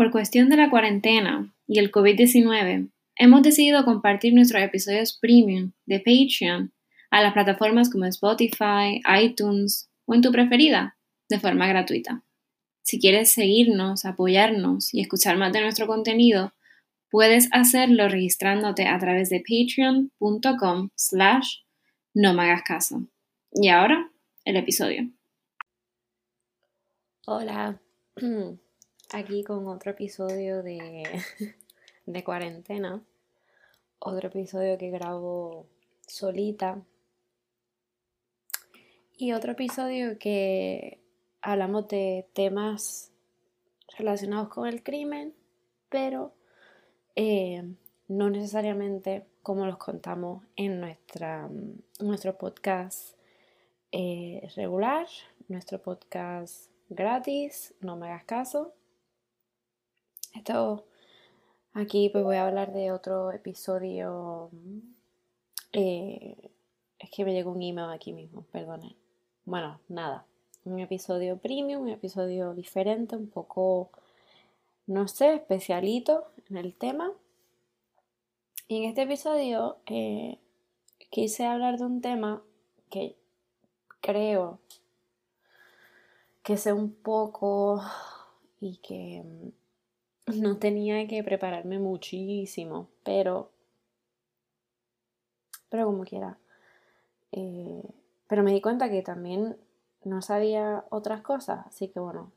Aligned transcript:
Por 0.00 0.10
cuestión 0.10 0.48
de 0.48 0.56
la 0.56 0.70
cuarentena 0.70 1.54
y 1.66 1.78
el 1.78 1.92
COVID-19, 1.92 2.90
hemos 3.16 3.42
decidido 3.42 3.84
compartir 3.84 4.32
nuestros 4.32 4.62
episodios 4.62 5.18
premium 5.20 5.72
de 5.84 5.98
Patreon 5.98 6.72
a 7.10 7.20
las 7.20 7.34
plataformas 7.34 7.90
como 7.90 8.06
Spotify, 8.06 9.02
iTunes 9.22 9.90
o 10.06 10.14
en 10.14 10.22
tu 10.22 10.32
preferida, 10.32 10.96
de 11.28 11.38
forma 11.38 11.68
gratuita. 11.68 12.22
Si 12.80 12.98
quieres 12.98 13.30
seguirnos, 13.32 14.06
apoyarnos 14.06 14.94
y 14.94 15.02
escuchar 15.02 15.36
más 15.36 15.52
de 15.52 15.60
nuestro 15.60 15.86
contenido, 15.86 16.54
puedes 17.10 17.50
hacerlo 17.52 18.08
registrándote 18.08 18.86
a 18.86 18.98
través 18.98 19.28
de 19.28 19.40
patreon.com 19.46 20.88
slash 20.94 21.56
no 22.14 22.32
me 22.32 22.44
hagas 22.44 22.62
caso. 22.62 23.06
Y 23.52 23.68
ahora, 23.68 24.10
el 24.46 24.56
episodio. 24.56 25.10
Hola, 27.26 27.78
aquí 29.12 29.44
con 29.44 29.66
otro 29.68 29.90
episodio 29.92 30.62
de, 30.62 31.22
de 32.06 32.24
cuarentena, 32.24 33.02
otro 33.98 34.28
episodio 34.28 34.78
que 34.78 34.90
grabo 34.90 35.66
solita 36.06 36.82
y 39.16 39.32
otro 39.32 39.52
episodio 39.52 40.18
que 40.18 41.00
hablamos 41.42 41.88
de 41.88 42.26
temas 42.32 43.12
relacionados 43.98 44.48
con 44.48 44.66
el 44.66 44.82
crimen, 44.82 45.34
pero 45.88 46.32
eh, 47.16 47.62
no 48.08 48.30
necesariamente 48.30 49.26
como 49.42 49.66
los 49.66 49.78
contamos 49.78 50.44
en 50.56 50.80
nuestra, 50.80 51.48
nuestro 51.98 52.36
podcast 52.38 53.16
eh, 53.92 54.48
regular, 54.56 55.06
nuestro 55.48 55.82
podcast 55.82 56.70
gratis, 56.88 57.74
no 57.80 57.96
me 57.96 58.08
hagas 58.08 58.24
caso. 58.24 58.74
Esto 60.34 60.84
aquí 61.74 62.08
pues 62.10 62.24
voy 62.24 62.36
a 62.36 62.46
hablar 62.46 62.72
de 62.72 62.92
otro 62.92 63.32
episodio. 63.32 64.50
Eh, 65.72 66.36
es 66.98 67.10
que 67.10 67.24
me 67.24 67.32
llegó 67.32 67.52
un 67.52 67.62
email 67.62 67.90
aquí 67.90 68.12
mismo, 68.12 68.42
perdonen. 68.52 68.94
Bueno, 69.44 69.80
nada. 69.88 70.24
Un 70.64 70.78
episodio 70.80 71.38
premium, 71.38 71.82
un 71.82 71.88
episodio 71.88 72.54
diferente, 72.54 73.16
un 73.16 73.28
poco 73.28 73.90
no 74.90 75.06
sé, 75.06 75.34
especialito 75.34 76.26
en 76.48 76.56
el 76.56 76.74
tema. 76.74 77.12
Y 78.66 78.78
en 78.78 78.84
este 78.84 79.02
episodio 79.02 79.78
eh, 79.86 80.38
quise 81.10 81.46
hablar 81.46 81.78
de 81.78 81.84
un 81.84 82.00
tema 82.00 82.42
que 82.90 83.16
creo 84.00 84.58
que 86.42 86.56
sé 86.56 86.72
un 86.72 86.92
poco 86.92 87.82
y 88.60 88.78
que 88.78 89.22
mm, 89.24 89.59
no 90.36 90.58
tenía 90.58 91.06
que 91.06 91.22
prepararme 91.22 91.78
muchísimo, 91.78 92.88
pero, 93.02 93.50
pero 95.68 95.86
como 95.86 96.04
quiera. 96.04 96.38
Eh, 97.32 97.82
pero 98.26 98.42
me 98.42 98.52
di 98.52 98.60
cuenta 98.60 98.90
que 98.90 99.02
también 99.02 99.56
no 100.04 100.22
sabía 100.22 100.84
otras 100.90 101.22
cosas, 101.22 101.66
así 101.66 101.88
que 101.88 102.00
bueno, 102.00 102.32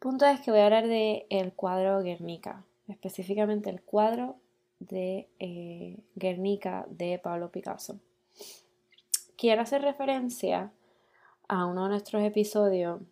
Punto 0.00 0.24
es 0.24 0.40
que 0.40 0.50
voy 0.50 0.60
a 0.60 0.64
hablar 0.64 0.86
de 0.86 1.52
cuadro 1.54 2.02
Guernica, 2.02 2.64
específicamente 2.88 3.68
el 3.68 3.82
cuadro 3.82 4.36
de 4.78 5.28
eh, 5.38 5.98
Guernica 6.14 6.86
de 6.88 7.18
Pablo 7.18 7.52
Picasso. 7.52 8.00
Quiero 9.36 9.60
hacer 9.60 9.82
referencia 9.82 10.72
a 11.48 11.66
uno 11.66 11.82
de 11.82 11.90
nuestros 11.90 12.22
episodios 12.22 13.02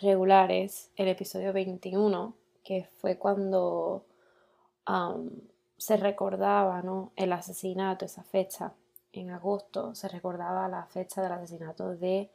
regulares, 0.00 0.90
el 0.96 1.08
episodio 1.08 1.52
21, 1.52 2.34
que 2.62 2.88
fue 3.00 3.18
cuando 3.18 4.04
se 5.76 5.96
recordaba 5.96 6.82
el 7.16 7.32
asesinato, 7.32 8.04
esa 8.04 8.22
fecha, 8.22 8.74
en 9.12 9.30
agosto, 9.30 9.94
se 9.94 10.08
recordaba 10.08 10.68
la 10.68 10.86
fecha 10.86 11.22
del 11.22 11.32
asesinato 11.32 11.94
de 11.94 12.30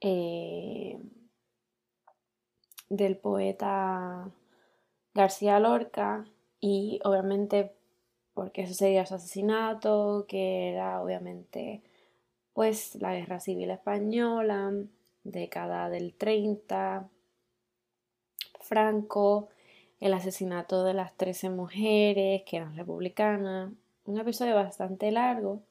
eh, 0.00 0.98
del 2.88 3.16
poeta 3.16 4.30
García 5.14 5.58
Lorca 5.58 6.24
y 6.60 7.00
obviamente 7.04 7.74
porque 8.34 8.66
sucedía 8.66 9.06
su 9.06 9.14
asesinato, 9.14 10.26
que 10.28 10.70
era 10.70 11.02
obviamente 11.02 11.82
pues 12.52 12.96
la 12.96 13.14
guerra 13.14 13.40
civil 13.40 13.70
española, 13.70 14.72
década 15.24 15.90
del 15.90 16.14
30, 16.14 17.08
Franco, 18.60 19.48
el 20.00 20.14
asesinato 20.14 20.84
de 20.84 20.94
las 20.94 21.16
13 21.16 21.50
mujeres 21.50 22.42
que 22.44 22.58
eran 22.58 22.76
republicanas, 22.76 23.72
un 24.04 24.20
episodio 24.20 24.54
bastante 24.54 25.10
largo, 25.10 25.62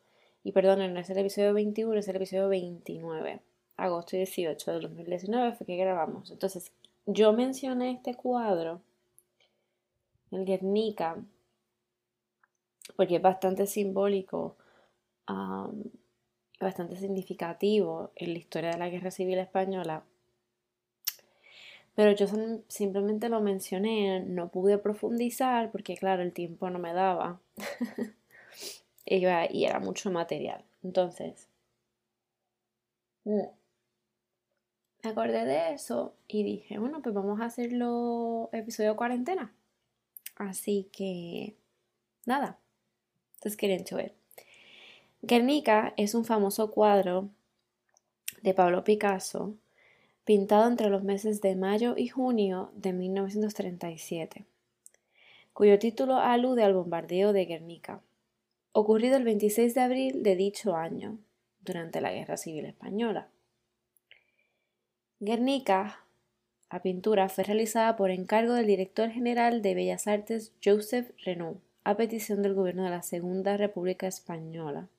y 0.44 0.52
perdón, 0.52 0.94
no 0.94 1.00
es 1.00 1.10
el 1.10 1.18
episodio 1.20 1.54
21, 1.54 2.00
es 2.00 2.08
el 2.08 2.16
episodio 2.18 2.50
29, 2.50 3.40
agosto 3.78 4.18
18 4.18 4.72
de 4.72 4.80
2019 4.80 5.56
fue 5.56 5.66
que 5.66 5.78
grabamos. 5.78 6.32
Entonces, 6.32 6.72
yo 7.06 7.34
mencioné 7.34 7.92
este 7.92 8.16
cuadro, 8.16 8.82
el 10.32 10.46
Guernica, 10.46 11.18
porque 12.96 13.18
es 13.18 13.22
bastante 13.22 13.68
simbólico, 13.68 14.56
bastante 16.64 16.96
significativo 16.96 18.12
en 18.16 18.34
la 18.34 18.40
historia 18.40 18.72
de 18.72 18.78
la 18.78 18.90
Guerra 18.90 19.12
Civil 19.12 19.38
Española. 19.40 20.04
Pero 21.96 22.12
yo 22.14 22.26
simplemente 22.68 23.30
lo 23.30 23.40
mencioné, 23.42 24.22
no 24.22 24.50
pude 24.50 24.78
profundizar 24.80 25.72
porque 25.72 25.96
claro, 25.96 26.24
el 26.24 26.34
tiempo 26.34 26.70
no 26.70 26.80
me 26.80 26.94
daba. 26.94 27.40
y 29.06 29.66
era 29.66 29.80
mucho 29.80 30.12
material. 30.12 30.64
Entonces, 30.84 31.48
mm, 33.26 33.42
me 35.04 35.10
acordé 35.10 35.46
de 35.46 35.74
eso 35.74 36.16
y 36.28 36.44
dije, 36.44 36.80
bueno, 36.80 37.02
pues 37.02 37.14
vamos 37.14 37.42
a 37.42 37.46
hacerlo 37.46 38.50
episodio 38.54 38.96
cuarentena. 38.96 39.54
Así 40.36 40.90
que, 40.92 41.58
nada, 42.26 42.60
entonces 43.36 43.58
quieren 43.58 43.84
ver. 43.96 44.23
Guernica 45.26 45.94
es 45.96 46.16
un 46.16 46.26
famoso 46.26 46.70
cuadro 46.70 47.30
de 48.42 48.54
Pablo 48.54 48.84
Picasso 48.84 49.56
pintado 50.26 50.68
entre 50.68 50.90
los 50.90 51.02
meses 51.06 51.40
de 51.40 51.56
mayo 51.56 51.96
y 51.96 52.10
junio 52.10 52.72
de 52.76 52.92
1937, 52.92 54.44
cuyo 55.54 55.80
título 55.80 56.18
alude 56.18 56.66
al 56.66 56.74
bombardeo 56.74 57.32
de 57.32 57.46
Guernica, 57.46 58.02
ocurrido 58.74 59.16
el 59.16 59.24
26 59.24 59.74
de 59.74 59.80
abril 59.80 60.24
de 60.24 60.36
dicho 60.36 60.76
año, 60.76 61.18
durante 61.62 62.02
la 62.02 62.12
Guerra 62.12 62.36
Civil 62.36 62.66
Española. 62.66 63.30
Guernica, 65.22 66.04
la 66.70 66.82
pintura, 66.82 67.30
fue 67.30 67.46
realizada 67.46 67.96
por 67.96 68.12
encargo 68.12 68.56
del 68.56 68.68
director 68.68 69.10
general 69.10 69.62
de 69.62 69.74
Bellas 69.74 70.06
Artes 70.06 70.52
Joseph 70.62 71.12
Renaud, 71.24 71.60
a 71.86 71.96
petición 71.96 72.42
del 72.42 72.56
gobierno 72.56 72.84
de 72.84 72.90
la 72.90 73.04
Segunda 73.04 73.56
República 73.56 74.06
Española, 74.06 74.90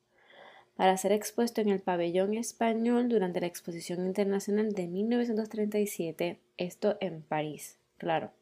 para 0.77 0.97
ser 0.97 1.13
expuesto 1.13 1.61
en 1.61 1.69
el 1.69 1.81
pabellón 1.81 2.35
español 2.35 3.09
durante 3.09 3.41
la 3.41 3.47
Exposición 3.47 4.05
Internacional 4.07 4.73
de 4.73 4.89
1937, 4.89 6.41
esto 6.57 6.97
en 7.01 7.23
París, 7.23 7.79
claro, 7.97 8.33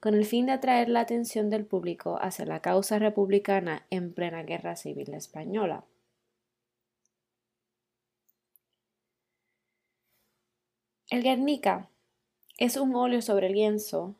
con 0.00 0.14
el 0.14 0.24
fin 0.24 0.46
de 0.46 0.52
atraer 0.52 0.88
la 0.88 1.00
atención 1.00 1.50
del 1.50 1.66
público 1.66 2.18
hacia 2.20 2.46
la 2.46 2.60
causa 2.60 2.98
republicana 2.98 3.86
en 3.90 4.12
plena 4.12 4.42
Guerra 4.42 4.76
Civil 4.76 5.12
Española. 5.12 5.84
El 11.10 11.22
Guernica 11.22 11.88
es 12.58 12.76
un 12.76 12.94
óleo 12.94 13.22
sobre 13.22 13.48
lienzo 13.48 14.14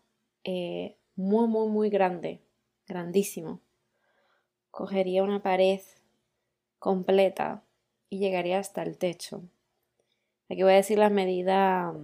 eh, 0.44 0.96
muy, 1.16 1.46
muy, 1.46 1.69
muy 1.69 1.90
grande, 1.90 2.40
grandísimo. 2.87 3.61
Cogería 4.70 5.22
una 5.22 5.43
pared 5.43 5.81
completa 6.78 7.62
y 8.10 8.19
llegaría 8.19 8.58
hasta 8.58 8.82
el 8.82 8.96
techo. 8.96 9.42
Aquí 10.48 10.62
voy 10.62 10.72
a 10.72 10.76
decir 10.76 10.98
las 10.98 11.12
medidas 11.12 11.94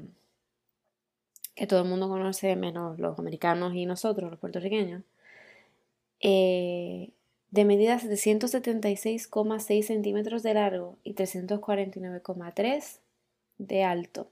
que 1.54 1.66
todo 1.66 1.82
el 1.82 1.88
mundo 1.88 2.08
conoce, 2.08 2.56
menos 2.56 2.98
los 2.98 3.18
americanos 3.18 3.74
y 3.74 3.86
nosotros, 3.86 4.30
los 4.30 4.40
puertorriqueños. 4.40 5.02
Eh, 6.20 7.10
de 7.50 7.64
medida 7.64 7.98
776,6 7.98 9.82
centímetros 9.82 10.42
de 10.42 10.54
largo 10.54 10.98
y 11.04 11.14
349,3 11.14 12.98
de 13.58 13.84
alto. 13.84 14.28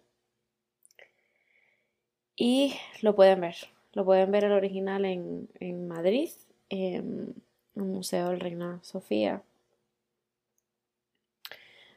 Y 2.36 2.74
lo 3.00 3.14
pueden 3.14 3.40
ver. 3.40 3.54
Lo 3.92 4.04
pueden 4.04 4.32
ver 4.32 4.44
el 4.44 4.52
original 4.52 5.04
en, 5.04 5.86
Madrid, 5.86 6.30
en 6.70 7.34
el 7.76 7.82
Museo 7.82 8.30
del 8.30 8.40
Reina 8.40 8.80
Sofía. 8.82 9.42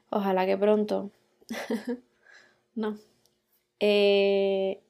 Ojalá 0.10 0.46
que 0.46 0.58
pronto. 0.58 1.12
no. 2.76 2.98
Eh, 3.80 4.82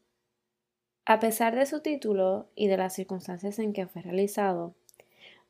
A 1.06 1.20
pesar 1.20 1.56
de 1.56 1.66
su 1.66 1.82
título 1.82 2.48
y 2.56 2.68
de 2.68 2.78
las 2.78 2.94
circunstancias 2.94 3.60
en 3.60 3.74
que 3.74 3.88
fue 3.88 4.02
realizado, 4.02 4.74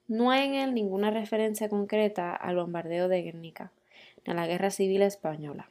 no 0.07 0.31
hay 0.31 0.47
en 0.47 0.53
él 0.56 0.73
ninguna 0.73 1.12
referencia 1.12 1.69
concreta 1.69 2.35
al 2.35 2.56
bombardeo 2.57 3.07
de 3.07 3.21
Guernica, 3.21 3.71
ni 4.25 4.31
a 4.33 4.35
la 4.35 4.47
Guerra 4.47 4.69
Civil 4.69 5.01
Española. 5.01 5.69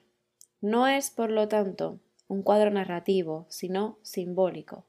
No 0.60 0.86
es, 0.88 1.10
por 1.10 1.30
lo 1.30 1.48
tanto, 1.48 1.98
un 2.28 2.42
cuadro 2.42 2.70
narrativo, 2.70 3.46
sino 3.48 3.98
simbólico. 4.02 4.84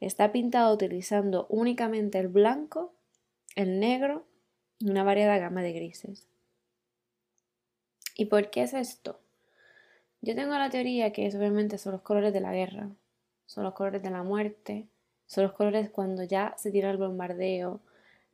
Está 0.00 0.32
pintado 0.32 0.72
utilizando 0.74 1.46
únicamente 1.48 2.18
el 2.18 2.28
blanco, 2.28 2.92
el 3.56 3.80
negro 3.80 4.24
y 4.78 4.90
una 4.90 5.04
variada 5.04 5.38
gama 5.38 5.62
de 5.62 5.72
grises. 5.72 6.28
¿Y 8.14 8.26
por 8.26 8.50
qué 8.50 8.62
es 8.62 8.74
esto? 8.74 9.18
Yo 10.20 10.34
tengo 10.34 10.56
la 10.56 10.70
teoría 10.70 11.12
que 11.12 11.26
obviamente 11.28 11.78
son 11.78 11.92
los 11.92 12.02
colores 12.02 12.32
de 12.32 12.40
la 12.40 12.52
guerra, 12.52 12.90
son 13.46 13.64
los 13.64 13.74
colores 13.74 14.02
de 14.02 14.10
la 14.10 14.22
muerte, 14.22 14.86
son 15.26 15.44
los 15.44 15.52
colores 15.52 15.90
cuando 15.90 16.22
ya 16.22 16.54
se 16.58 16.70
tira 16.70 16.90
el 16.90 16.98
bombardeo, 16.98 17.80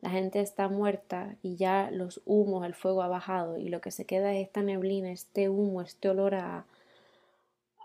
la 0.00 0.10
gente 0.10 0.40
está 0.40 0.68
muerta 0.68 1.36
y 1.42 1.56
ya 1.56 1.90
los 1.90 2.20
humos, 2.24 2.66
el 2.66 2.74
fuego 2.74 3.02
ha 3.02 3.08
bajado 3.08 3.58
y 3.58 3.68
lo 3.68 3.80
que 3.80 3.90
se 3.90 4.04
queda 4.04 4.32
es 4.34 4.46
esta 4.46 4.62
neblina, 4.62 5.10
este 5.10 5.48
humo, 5.48 5.80
este 5.82 6.08
olor 6.08 6.34
a, 6.34 6.66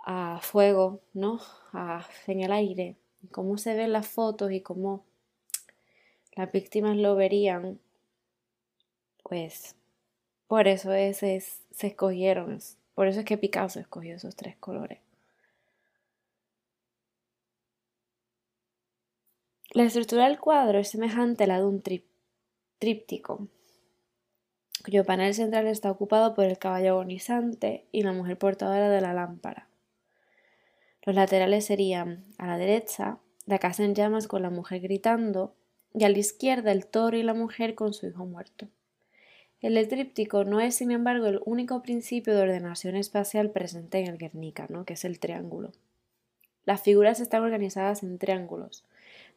a 0.06 0.40
fuego, 0.42 1.00
¿no? 1.14 1.40
en 2.28 2.42
el 2.42 2.52
aire. 2.52 2.96
Cómo 3.32 3.58
se 3.58 3.74
ven 3.74 3.94
las 3.94 4.08
fotos 4.08 4.52
y 4.52 4.62
cómo 4.62 5.04
las 6.36 6.52
víctimas 6.52 6.98
lo 6.98 7.16
verían, 7.16 7.80
pues 9.24 9.76
por 10.48 10.68
eso 10.68 10.92
se 11.74 11.88
escogieron, 11.88 12.60
por 12.94 13.08
eso 13.08 13.20
es 13.20 13.26
que 13.26 13.38
Picasso 13.38 13.80
escogió 13.80 14.16
esos 14.16 14.36
tres 14.36 14.56
colores. 14.58 15.00
La 19.72 19.84
estructura 19.84 20.28
del 20.28 20.40
cuadro 20.40 20.78
es 20.78 20.90
semejante 20.90 21.46
a 21.46 21.48
la 21.48 21.58
de 21.58 21.66
un 21.66 21.82
tríptico, 22.78 23.48
cuyo 24.86 25.04
panel 25.04 25.34
central 25.34 25.66
está 25.66 25.90
ocupado 25.90 26.36
por 26.36 26.46
el 26.46 26.60
caballo 26.60 26.92
agonizante 26.92 27.88
y 27.92 28.04
la 28.04 28.14
mujer 28.14 28.38
portadora 28.38 28.90
de 28.90 29.02
la 29.02 29.14
lámpara. 29.14 29.68
Los 31.02 31.16
laterales 31.16 31.66
serían 31.66 32.24
a 32.38 32.46
la 32.46 32.58
derecha 32.58 33.18
la 33.46 33.58
casa 33.58 33.84
en 33.84 33.96
llamas 33.96 34.28
con 34.28 34.44
la 34.44 34.52
mujer 34.52 34.80
gritando 34.80 35.56
y 35.94 36.04
a 36.04 36.10
la 36.10 36.20
izquierda 36.20 36.72
el 36.72 36.86
toro 36.86 37.18
y 37.18 37.24
la 37.24 37.34
mujer 37.34 37.74
con 37.74 37.94
su 37.94 38.08
hijo 38.08 38.26
muerto. 38.26 38.68
El 39.64 39.88
tríptico 39.88 40.44
no 40.44 40.60
es, 40.60 40.76
sin 40.76 40.92
embargo, 40.92 41.26
el 41.28 41.40
único 41.46 41.82
principio 41.82 42.36
de 42.36 42.42
ordenación 42.42 42.98
espacial 42.98 43.50
presente 43.50 44.00
en 44.00 44.08
el 44.08 44.18
Guernica, 44.18 44.68
que 44.86 44.92
es 44.92 45.06
el 45.06 45.20
triángulo. 45.20 45.72
Las 46.66 46.82
figuras 46.82 47.22
están 47.22 47.44
organizadas 47.44 48.04
en 48.04 48.18
triángulos, 48.18 48.84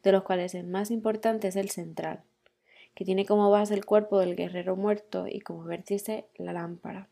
de 0.03 0.11
los 0.11 0.25
cuales 0.25 0.57
el 0.57 0.67
más 0.67 0.91
importante 0.91 1.47
es 1.47 1.55
el 1.55 1.71
central, 1.71 2.25
que 2.97 3.05
tiene 3.05 3.25
como 3.25 3.53
base 3.53 3.75
el 3.75 3.87
cuerpo 3.87 4.19
del 4.19 4.35
guerrero 4.35 4.75
muerto 4.75 5.29
y 5.29 5.43
como 5.43 5.63
vértice 5.63 6.27
la 6.35 6.53
lámpara. 6.53 7.09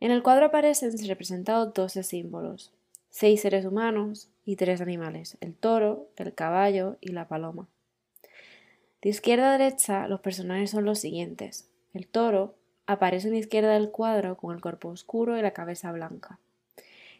En 0.00 0.10
el 0.10 0.24
cuadro 0.24 0.46
aparecen 0.46 0.98
representados 1.06 1.72
doce 1.74 2.02
símbolos, 2.02 2.72
seis 3.10 3.40
seres 3.40 3.64
humanos 3.64 4.30
y 4.44 4.56
tres 4.56 4.80
animales, 4.80 5.38
el 5.40 5.54
toro, 5.54 6.08
el 6.16 6.34
caballo 6.34 6.96
y 7.00 7.12
la 7.12 7.28
paloma. 7.28 7.68
De 9.04 9.10
izquierda 9.10 9.50
a 9.50 9.58
derecha 9.58 10.08
los 10.08 10.20
personajes 10.20 10.70
son 10.70 10.86
los 10.86 10.98
siguientes. 10.98 11.68
El 11.92 12.06
toro 12.06 12.54
aparece 12.86 13.26
en 13.26 13.34
la 13.34 13.40
izquierda 13.40 13.74
del 13.74 13.90
cuadro 13.90 14.38
con 14.38 14.54
el 14.54 14.62
cuerpo 14.62 14.88
oscuro 14.88 15.38
y 15.38 15.42
la 15.42 15.50
cabeza 15.50 15.92
blanca. 15.92 16.38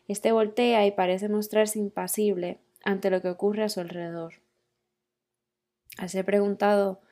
Este 0.09 0.33
voltea 0.33 0.87
y 0.87 0.93
parece 0.93 1.29
mostrarse 1.29 1.79
impasible 1.79 2.57
ante 2.85 3.11
lo 3.11 3.21
que 3.21 3.29
ocurre 3.29 3.65
a 3.65 3.69
su 3.69 3.81
alrededor. 3.81 4.33
Al 5.99 6.09
ser 6.09 6.25
preguntado 6.25 7.03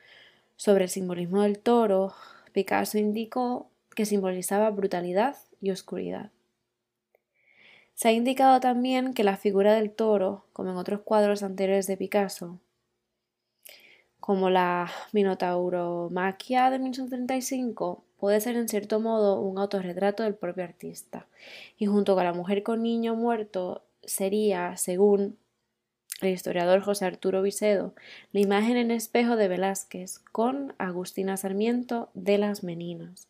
sobre 0.57 0.85
el 0.85 0.91
simbolismo 0.91 1.43
del 1.43 1.59
toro, 1.59 2.15
Picasso 2.53 2.97
indicó 2.97 3.69
que 3.95 4.07
simbolizaba 4.07 4.71
brutalidad 4.71 5.37
y 5.61 5.71
oscuridad. 5.71 6.31
Se 7.93 8.09
ha 8.09 8.13
indicado 8.13 8.59
también 8.61 9.13
que 9.13 9.23
la 9.23 9.37
figura 9.37 9.75
del 9.75 9.91
toro, 9.91 10.47
como 10.55 10.71
en 10.71 10.79
otros 10.79 11.03
cuadros 11.03 11.43
anteriores 11.43 11.87
de 11.87 11.99
Picasso, 11.99 12.59
como 14.23 14.51
la 14.51 14.89
Minotauromaquia 15.11 16.71
de 16.71 16.79
1835, 16.79 18.05
puede 18.19 18.41
ser 18.41 18.55
en 18.55 18.69
cierto 18.69 19.01
modo 19.01 19.41
un 19.41 19.59
autorretrato 19.59 20.23
del 20.23 20.37
propio 20.37 20.63
artista, 20.63 21.27
y 21.77 21.87
junto 21.87 22.15
con 22.15 22.23
la 22.23 22.33
mujer 22.33 22.63
con 22.63 22.85
niño 22.85 23.17
muerto 23.17 23.83
sería, 24.05 24.77
según 24.77 25.39
el 26.21 26.29
historiador 26.29 26.83
José 26.83 27.05
Arturo 27.05 27.43
Vicedo, 27.43 27.97
la 28.31 28.39
imagen 28.39 28.77
en 28.77 28.93
espejo 28.93 29.35
de 29.35 29.49
Velázquez 29.49 30.21
con 30.31 30.73
Agustina 30.79 31.37
Sarmiento 31.37 32.09
de 32.15 32.39
las 32.39 32.63
Meninas. 32.63 33.27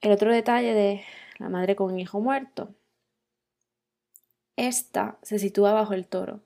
El 0.00 0.10
otro 0.10 0.32
detalle 0.32 0.74
de 0.74 1.04
la 1.38 1.50
madre 1.50 1.76
con 1.76 2.00
hijo 2.00 2.20
muerto. 2.20 2.74
Esta 4.56 5.18
se 5.22 5.38
sitúa 5.38 5.72
bajo 5.72 5.92
el 5.92 6.08
toro, 6.08 6.40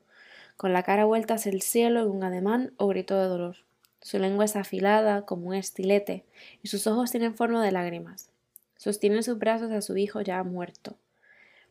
con 0.61 0.75
la 0.75 0.83
cara 0.83 1.07
vuelta 1.07 1.33
hacia 1.33 1.53
el 1.53 1.62
cielo 1.62 2.03
en 2.03 2.11
un 2.11 2.23
ademán 2.23 2.75
o 2.77 2.87
grito 2.87 3.19
de 3.19 3.25
dolor. 3.25 3.57
Su 4.03 4.19
lengua 4.19 4.45
es 4.45 4.57
afilada 4.57 5.25
como 5.25 5.47
un 5.47 5.55
estilete 5.55 6.27
y 6.62 6.69
sus 6.69 6.87
ojos 6.87 7.11
tienen 7.11 7.35
forma 7.35 7.65
de 7.65 7.73
lágrimas. 7.73 8.29
Sostiene 8.77 9.23
sus 9.23 9.39
brazos 9.39 9.71
a 9.71 9.81
su 9.81 9.97
hijo 9.97 10.21
ya 10.21 10.43
muerto. 10.43 10.97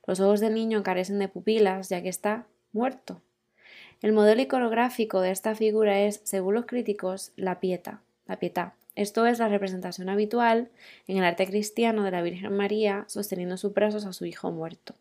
Los 0.07 0.19
ojos 0.19 0.39
del 0.39 0.55
niño 0.55 0.81
carecen 0.81 1.19
de 1.19 1.27
pupilas, 1.27 1.89
ya 1.89 2.01
que 2.01 2.09
está 2.09 2.47
muerto. 2.73 3.21
El 4.01 4.11
modelo 4.11 4.41
iconográfico 4.41 5.21
de 5.21 5.29
esta 5.29 5.53
figura 5.53 5.99
es, 5.99 6.21
según 6.23 6.55
los 6.55 6.65
críticos, 6.65 7.31
la 7.35 7.59
pieta, 7.59 8.01
la 8.25 8.39
pietà. 8.39 8.73
Esto 8.95 9.27
es 9.27 9.37
la 9.37 9.49
representación 9.49 10.09
habitual 10.09 10.71
en 11.05 11.17
el 11.17 11.25
arte 11.25 11.45
cristiano 11.45 12.03
de 12.03 12.09
la 12.09 12.23
Virgen 12.23 12.57
María 12.57 13.05
sosteniendo 13.07 13.55
sus 13.57 13.71
brazos 13.71 14.07
a 14.07 14.13
su 14.13 14.25
hijo 14.25 14.49
muerto. 14.49 14.95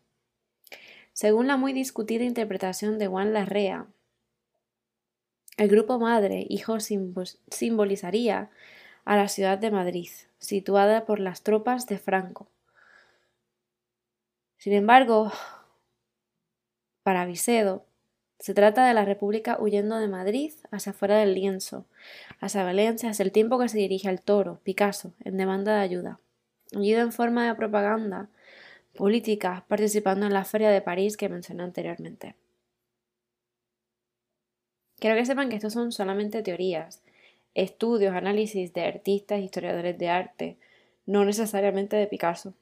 Según 1.19 1.47
la 1.47 1.57
muy 1.57 1.73
discutida 1.73 2.23
interpretación 2.23 2.97
de 2.97 3.07
Juan 3.07 3.33
Larrea, 3.33 3.87
el 5.57 5.67
grupo 5.67 5.99
madre-hijo 5.99 6.77
simbolizaría 6.79 8.49
a 9.03 9.17
la 9.17 9.27
ciudad 9.27 9.57
de 9.57 9.69
Madrid, 9.69 10.07
situada 10.37 11.03
por 11.05 11.19
las 11.19 11.43
tropas 11.43 11.87
de 11.87 11.97
Franco, 11.97 12.47
sin 14.55 14.71
embargo, 14.71 15.29
para 17.03 17.25
Vicedo, 17.25 17.85
se 18.39 18.53
trata 18.53 18.87
de 18.87 18.93
la 18.93 19.03
República 19.03 19.57
huyendo 19.59 19.97
de 19.97 20.07
Madrid 20.07 20.53
hacia 20.71 20.93
fuera 20.93 21.17
del 21.17 21.35
lienzo, 21.35 21.85
hacia 22.39 22.63
Valencia, 22.63 23.09
hacia 23.09 23.23
el 23.23 23.33
tiempo 23.33 23.59
que 23.59 23.67
se 23.67 23.77
dirige 23.77 24.07
al 24.07 24.21
toro, 24.21 24.61
Picasso, 24.63 25.13
en 25.25 25.35
demanda 25.35 25.75
de 25.75 25.81
ayuda. 25.81 26.21
Ayuda 26.73 27.01
en 27.01 27.11
forma 27.11 27.45
de 27.45 27.55
propaganda 27.55 28.29
política, 28.99 29.63
participando 29.69 30.25
en 30.25 30.33
la 30.33 30.43
Feria 30.43 30.69
de 30.69 30.81
París 30.81 31.15
que 31.15 31.29
mencioné 31.29 31.63
anteriormente. 31.63 32.35
Quiero 34.99 35.15
que 35.15 35.25
sepan 35.25 35.47
que 35.47 35.55
estos 35.55 35.71
son 35.71 35.93
solamente 35.93 36.43
teorías, 36.43 37.01
estudios, 37.53 38.13
análisis 38.13 38.73
de 38.73 38.83
artistas, 38.83 39.39
historiadores 39.39 39.97
de 39.97 40.09
arte, 40.09 40.57
no 41.05 41.23
necesariamente 41.23 41.95
de 41.95 42.07
Picasso. 42.07 42.53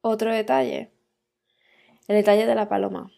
Otro 0.00 0.34
detalle. 0.34 0.90
El 2.08 2.16
detalle 2.16 2.44
de 2.44 2.56
la 2.56 2.68
paloma. 2.68 3.12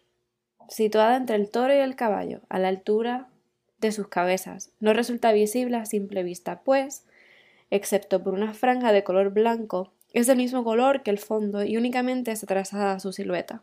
Situada 0.68 1.16
entre 1.16 1.36
el 1.36 1.48
toro 1.50 1.74
y 1.74 1.78
el 1.78 1.96
caballo, 1.96 2.42
a 2.50 2.58
la 2.58 2.68
altura 2.68 3.30
de 3.78 3.90
sus 3.90 4.08
cabezas. 4.08 4.70
No 4.80 4.92
resulta 4.92 5.32
visible 5.32 5.78
a 5.78 5.86
simple 5.86 6.22
vista, 6.22 6.60
pues, 6.60 7.06
excepto 7.70 8.22
por 8.22 8.34
una 8.34 8.52
franja 8.52 8.92
de 8.92 9.02
color 9.02 9.30
blanco, 9.30 9.94
es 10.18 10.26
del 10.26 10.36
mismo 10.36 10.64
color 10.64 11.02
que 11.02 11.10
el 11.10 11.18
fondo 11.18 11.62
y 11.62 11.76
únicamente 11.76 12.32
está 12.32 12.46
trazada 12.46 12.98
su 12.98 13.12
silueta. 13.12 13.62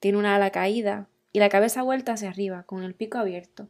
Tiene 0.00 0.18
una 0.18 0.36
ala 0.36 0.50
caída 0.50 1.08
y 1.30 1.40
la 1.40 1.50
cabeza 1.50 1.82
vuelta 1.82 2.12
hacia 2.12 2.30
arriba, 2.30 2.62
con 2.64 2.82
el 2.82 2.94
pico 2.94 3.18
abierto. 3.18 3.68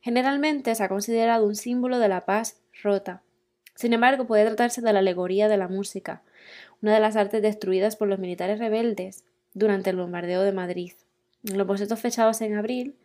Generalmente 0.00 0.74
se 0.74 0.84
ha 0.84 0.88
considerado 0.88 1.46
un 1.46 1.56
símbolo 1.56 1.98
de 1.98 2.08
la 2.08 2.26
paz 2.26 2.60
rota. 2.82 3.22
Sin 3.74 3.92
embargo, 3.92 4.26
puede 4.26 4.46
tratarse 4.46 4.82
de 4.82 4.92
la 4.92 5.00
alegoría 5.00 5.48
de 5.48 5.56
la 5.56 5.68
música, 5.68 6.22
una 6.80 6.94
de 6.94 7.00
las 7.00 7.16
artes 7.16 7.42
destruidas 7.42 7.96
por 7.96 8.06
los 8.08 8.18
militares 8.18 8.58
rebeldes 8.58 9.24
durante 9.52 9.90
el 9.90 9.96
bombardeo 9.96 10.42
de 10.42 10.52
Madrid. 10.52 10.92
En 11.44 11.58
los 11.58 11.66
bocetos 11.66 11.98
fechados 11.98 12.40
en 12.40 12.56
abril, 12.56 12.96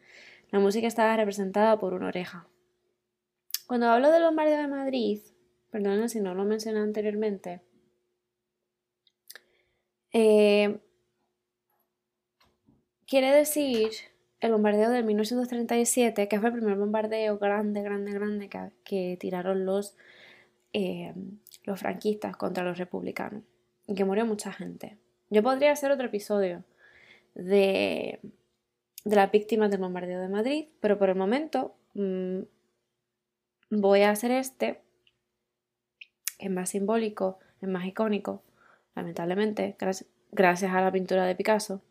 la 0.51 0.59
música 0.59 0.87
estaba 0.87 1.17
representada 1.17 1.79
por 1.79 1.93
una 1.93 2.07
oreja. 2.07 2.47
Cuando 3.65 3.87
hablo 3.87 4.11
del 4.11 4.23
bombardeo 4.23 4.57
de 4.57 4.67
Madrid, 4.67 5.21
perdón 5.71 6.07
si 6.07 6.19
no 6.19 6.35
lo 6.35 6.45
mencioné 6.45 6.79
anteriormente, 6.79 7.61
eh, 10.17 10.79
quiere 13.05 13.31
decir 13.33 13.89
el 14.39 14.53
bombardeo 14.53 14.89
de 14.89 15.03
1937, 15.03 16.29
que 16.29 16.39
fue 16.39 16.47
el 16.47 16.55
primer 16.55 16.77
bombardeo 16.77 17.37
grande, 17.37 17.81
grande, 17.81 18.13
grande 18.13 18.49
que, 18.85 19.17
tiraron 19.19 19.65
los, 19.65 19.97
eh, 20.71 21.13
los 21.65 21.81
franquistas 21.81 22.37
contra 22.37 22.63
los 22.63 22.77
republicanos 22.77 23.43
que 23.93 24.05
murió 24.05 24.25
mucha 24.25 24.53
gente. 24.53 24.97
Yo 25.29 25.43
podría 25.43 25.73
hacer 25.73 25.91
otro 25.91 26.07
episodio 26.07 26.63
de, 27.33 28.19
de 29.03 29.15
las 29.17 29.29
víctimas 29.29 29.69
del 29.69 29.81
bombardeo 29.81 30.21
de 30.21 30.29
Madrid, 30.29 30.67
pero 30.79 30.97
por 30.97 31.09
el 31.09 31.15
momento 31.15 31.75
mm, 31.93 32.39
voy 33.69 34.03
a 34.03 34.11
hacer 34.11 34.31
este, 34.31 34.79
es 36.39 36.49
más 36.49 36.69
simbólico, 36.69 37.39
es 37.61 37.67
más 37.67 37.85
icónico, 37.85 38.43
lamentablemente, 38.95 39.75
gracias, 40.31 40.73
a 40.73 40.81
la 40.81 40.91
pintura 40.91 41.25
de 41.25 41.35
Picasso. 41.35 41.81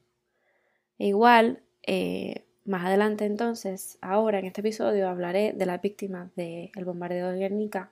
E 0.99 1.07
igual, 1.09 1.63
eh, 1.87 2.45
más 2.65 2.85
adelante 2.87 3.27
entonces, 3.27 3.99
ahora 4.01 4.39
en 4.39 4.47
este 4.47 4.61
episodio, 4.61 5.09
hablaré 5.09 5.53
de 5.53 5.67
las 5.67 5.81
víctimas 5.81 6.35
del 6.35 6.85
bombardeo 6.85 7.31
de 7.31 7.39
Guernica 7.39 7.91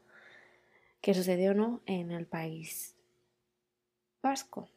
que 1.00 1.14
sucedió 1.14 1.52
¿no? 1.52 1.82
en 1.86 2.12
el 2.12 2.26
país 2.26 2.94
vasco. 4.22 4.68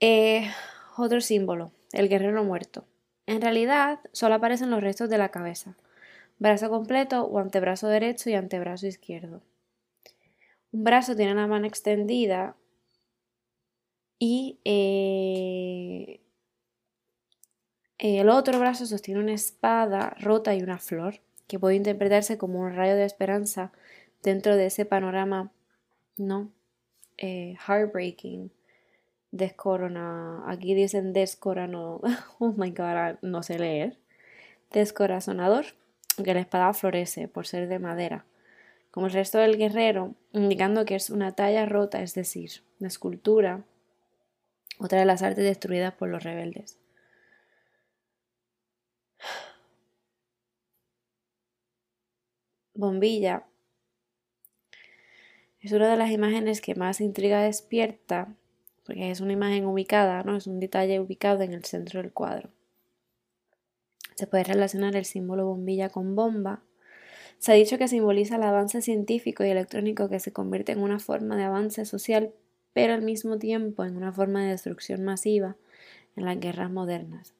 Eh, 0.00 0.50
otro 0.96 1.20
símbolo, 1.20 1.72
el 1.92 2.08
guerrero 2.08 2.42
muerto. 2.42 2.86
En 3.26 3.42
realidad, 3.42 4.00
solo 4.12 4.34
aparecen 4.34 4.70
los 4.70 4.82
restos 4.82 5.10
de 5.10 5.18
la 5.18 5.28
cabeza, 5.28 5.76
brazo 6.40 6.70
completo 6.70 7.22
o 7.22 7.38
antebrazo 7.38 7.86
derecho 7.86 8.30
y 8.30 8.34
antebrazo 8.34 8.88
izquierdo. 8.88 9.42
Un 10.72 10.82
brazo 10.82 11.14
tiene 11.14 11.34
la 11.34 11.46
mano 11.46 11.66
extendida 11.66 12.56
y 14.18 14.58
eh, 14.64 16.20
el 17.98 18.28
otro 18.28 18.58
brazo 18.58 18.86
sostiene 18.86 19.20
una 19.20 19.34
espada 19.34 20.16
rota 20.18 20.54
y 20.54 20.62
una 20.62 20.78
flor, 20.78 21.20
que 21.46 21.58
puede 21.58 21.76
interpretarse 21.76 22.38
como 22.38 22.60
un 22.60 22.74
rayo 22.74 22.96
de 22.96 23.04
esperanza 23.04 23.72
dentro 24.22 24.56
de 24.56 24.66
ese 24.66 24.84
panorama, 24.84 25.52
¿no? 26.16 26.50
Eh, 27.18 27.56
heartbreaking, 27.66 28.50
descorona, 29.30 30.42
aquí 30.50 30.74
dicen 30.74 31.12
descorano, 31.12 32.00
oh 32.38 32.52
my 32.56 32.70
god, 32.70 33.18
no 33.20 33.42
sé 33.42 33.58
leer, 33.58 33.98
descorazonador, 34.72 35.66
que 36.24 36.34
la 36.34 36.40
espada 36.40 36.72
florece 36.72 37.28
por 37.28 37.46
ser 37.46 37.68
de 37.68 37.78
madera, 37.78 38.24
como 38.90 39.06
el 39.06 39.12
resto 39.12 39.38
del 39.38 39.56
guerrero, 39.56 40.14
indicando 40.32 40.84
que 40.84 40.94
es 40.96 41.10
una 41.10 41.32
talla 41.32 41.66
rota, 41.66 42.02
es 42.02 42.14
decir, 42.14 42.62
una 42.78 42.88
escultura, 42.88 43.64
otra 44.78 44.98
de 45.00 45.04
las 45.04 45.22
artes 45.22 45.44
destruidas 45.44 45.94
por 45.94 46.08
los 46.08 46.22
rebeldes. 46.22 46.78
Bombilla 52.74 53.44
es 55.60 55.72
una 55.72 55.90
de 55.90 55.96
las 55.98 56.10
imágenes 56.10 56.62
que 56.62 56.74
más 56.74 57.02
intriga 57.02 57.42
despierta, 57.42 58.34
porque 58.86 59.10
es 59.10 59.20
una 59.20 59.34
imagen 59.34 59.66
ubicada, 59.66 60.22
¿no? 60.22 60.36
Es 60.36 60.46
un 60.46 60.58
detalle 60.58 60.98
ubicado 61.00 61.42
en 61.42 61.52
el 61.52 61.64
centro 61.64 62.00
del 62.00 62.12
cuadro. 62.12 62.48
Se 64.20 64.26
puede 64.26 64.44
relacionar 64.44 64.96
el 64.96 65.06
símbolo 65.06 65.46
bombilla 65.46 65.88
con 65.88 66.14
bomba. 66.14 66.60
Se 67.38 67.52
ha 67.52 67.54
dicho 67.54 67.78
que 67.78 67.88
simboliza 67.88 68.36
el 68.36 68.42
avance 68.42 68.82
científico 68.82 69.42
y 69.42 69.48
electrónico 69.48 70.10
que 70.10 70.20
se 70.20 70.30
convierte 70.30 70.72
en 70.72 70.82
una 70.82 70.98
forma 70.98 71.38
de 71.38 71.44
avance 71.44 71.86
social, 71.86 72.30
pero 72.74 72.92
al 72.92 73.00
mismo 73.00 73.38
tiempo 73.38 73.82
en 73.82 73.96
una 73.96 74.12
forma 74.12 74.42
de 74.42 74.50
destrucción 74.50 75.04
masiva 75.04 75.56
en 76.16 76.26
las 76.26 76.38
guerras 76.38 76.70
modernas. 76.70 77.32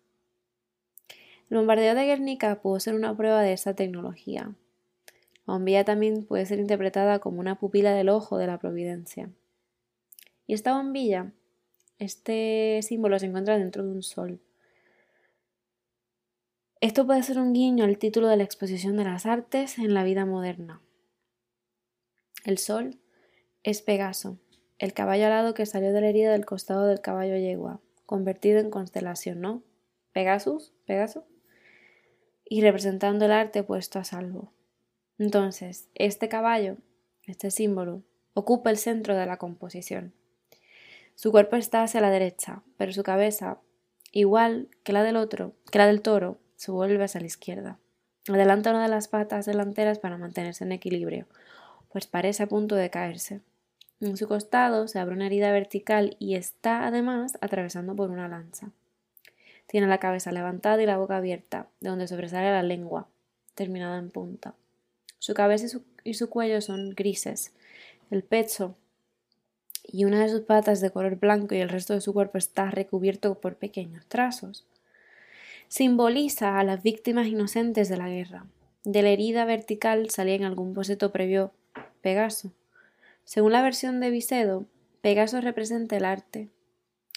El 1.51 1.59
bombardeo 1.59 1.95
de 1.95 2.07
Guernica 2.07 2.63
pudo 2.63 2.81
ser 2.81 2.95
una 2.95 3.15
prueba 3.15 3.43
de 3.43 3.53
esa 3.53 3.75
tecnología. 3.75 4.55
La 5.47 5.53
bombilla 5.53 5.85
también 5.85 6.25
puede 6.25 6.47
ser 6.47 6.61
interpretada 6.61 7.19
como 7.19 7.41
una 7.41 7.59
pupila 7.59 7.93
del 7.93 8.09
ojo 8.09 8.39
de 8.39 8.47
la 8.47 8.57
providencia. 8.57 9.29
Y 10.47 10.55
esta 10.55 10.75
bombilla, 10.75 11.31
este 11.99 12.81
símbolo 12.81 13.19
se 13.19 13.27
encuentra 13.27 13.59
dentro 13.59 13.85
de 13.85 13.91
un 13.91 14.03
sol. 14.03 14.41
Esto 16.81 17.07
puede 17.07 17.23
ser 17.23 17.39
un 17.39 17.53
guiño 17.53 17.85
al 17.85 17.99
título 17.99 18.29
de 18.29 18.39
la 18.39 18.45
exposición 18.45 18.97
de 18.97 19.05
las 19.05 19.27
artes 19.27 19.77
en 19.77 19.93
la 19.93 20.03
vida 20.03 20.25
moderna. 20.25 20.81
El 22.47 22.57
sol 22.57 22.99
es 23.63 23.83
Pegaso, 23.83 24.39
el 24.79 24.95
caballo 24.95 25.27
alado 25.27 25.53
que 25.53 25.67
salió 25.67 25.93
de 25.93 26.01
la 26.01 26.09
herida 26.09 26.33
del 26.33 26.47
costado 26.47 26.87
del 26.87 27.03
caballo 27.03 27.37
yegua, 27.37 27.83
convertido 28.07 28.61
en 28.61 28.71
constelación, 28.71 29.43
¿no? 29.43 29.63
Pegasus, 30.13 30.73
Pegaso, 30.87 31.27
y 32.47 32.63
representando 32.63 33.27
el 33.27 33.33
arte 33.33 33.63
puesto 33.63 33.99
a 33.99 34.05
salvo. 34.05 34.55
Entonces, 35.19 35.91
este 35.95 36.31
caballo, 36.31 36.79
este 37.27 37.51
símbolo, 37.51 38.05
ocupa 38.33 38.71
el 38.71 38.79
centro 38.79 39.15
de 39.15 39.27
la 39.27 39.37
composición. 39.37 40.15
Su 41.15 41.31
cuerpo 41.31 41.57
está 41.57 41.83
hacia 41.83 42.01
la 42.01 42.09
derecha, 42.09 42.63
pero 42.79 42.95
su 42.95 43.03
cabeza, 43.03 43.61
igual 44.13 44.71
que 44.83 44.95
la 44.95 45.03
del 45.03 45.17
otro, 45.17 45.53
que 45.71 45.77
la 45.77 45.87
del 45.87 46.01
toro, 46.01 46.39
se 46.61 46.71
vuelve 46.71 47.03
hacia 47.03 47.23
la 47.23 47.27
izquierda. 47.27 47.79
Adelanta 48.29 48.69
una 48.69 48.83
de 48.83 48.91
las 48.91 49.09
patas 49.09 49.47
delanteras 49.47 49.99
para 49.99 50.19
mantenerse 50.19 50.63
en 50.63 50.73
equilibrio, 50.73 51.25
pues 51.91 52.07
parece 52.07 52.43
a 52.43 52.49
punto 52.49 52.75
de 52.75 52.91
caerse. 52.91 53.41
En 53.99 54.19
su 54.19 54.29
costado 54.29 54.87
se 54.87 54.99
abre 54.99 55.15
una 55.15 55.25
herida 55.25 55.53
vertical 55.53 56.19
y 56.19 56.35
está 56.35 56.87
además 56.87 57.39
atravesando 57.41 57.97
por 57.97 58.11
una 58.11 58.29
lanza. 58.29 58.73
Tiene 59.69 59.87
la 59.87 59.97
cabeza 59.97 60.33
levantada 60.33 60.83
y 60.83 60.85
la 60.85 60.99
boca 60.99 61.17
abierta, 61.17 61.67
de 61.81 61.89
donde 61.89 62.07
sobresale 62.07 62.51
la 62.51 62.63
lengua, 62.63 63.09
terminada 63.55 63.97
en 63.97 64.11
punta. 64.11 64.55
Su 65.19 65.33
cabeza 65.33 65.79
y 66.05 66.13
su, 66.13 66.29
cuello 66.29 66.61
son 66.61 66.91
grises. 66.91 67.55
El 68.11 68.23
pecho 68.23 68.75
y 69.83 70.05
una 70.05 70.23
de 70.23 70.29
sus 70.29 70.43
patas 70.43 70.83
de 70.83 70.91
color 70.91 71.17
blanco 71.17 71.55
y 71.55 71.61
el 71.61 71.71
resto 71.71 71.95
de 71.95 72.03
su 72.03 72.13
cuerpo 72.13 72.37
está 72.37 72.71
recubierto 72.71 73.41
por 73.41 73.57
pequeños 73.57 74.05
trazos. 74.09 74.67
Simboliza 75.71 76.59
a 76.59 76.65
las 76.65 76.83
víctimas 76.83 77.29
inocentes 77.29 77.89
de 77.89 77.97
la 77.97 78.09
guerra. 78.09 78.45
De 78.83 79.03
la 79.03 79.11
herida 79.11 79.45
vertical 79.45 80.11
salía 80.11 80.35
en 80.35 80.43
algún 80.43 80.75
boceto 80.75 81.13
previo 81.13 81.53
Pegaso. 82.01 82.51
Según 83.23 83.53
la 83.53 83.63
versión 83.63 84.01
de 84.01 84.11
Vicedo, 84.11 84.67
Pegaso 85.01 85.41
representa 85.41 85.97
el 85.97 86.05
arte. 86.05 86.49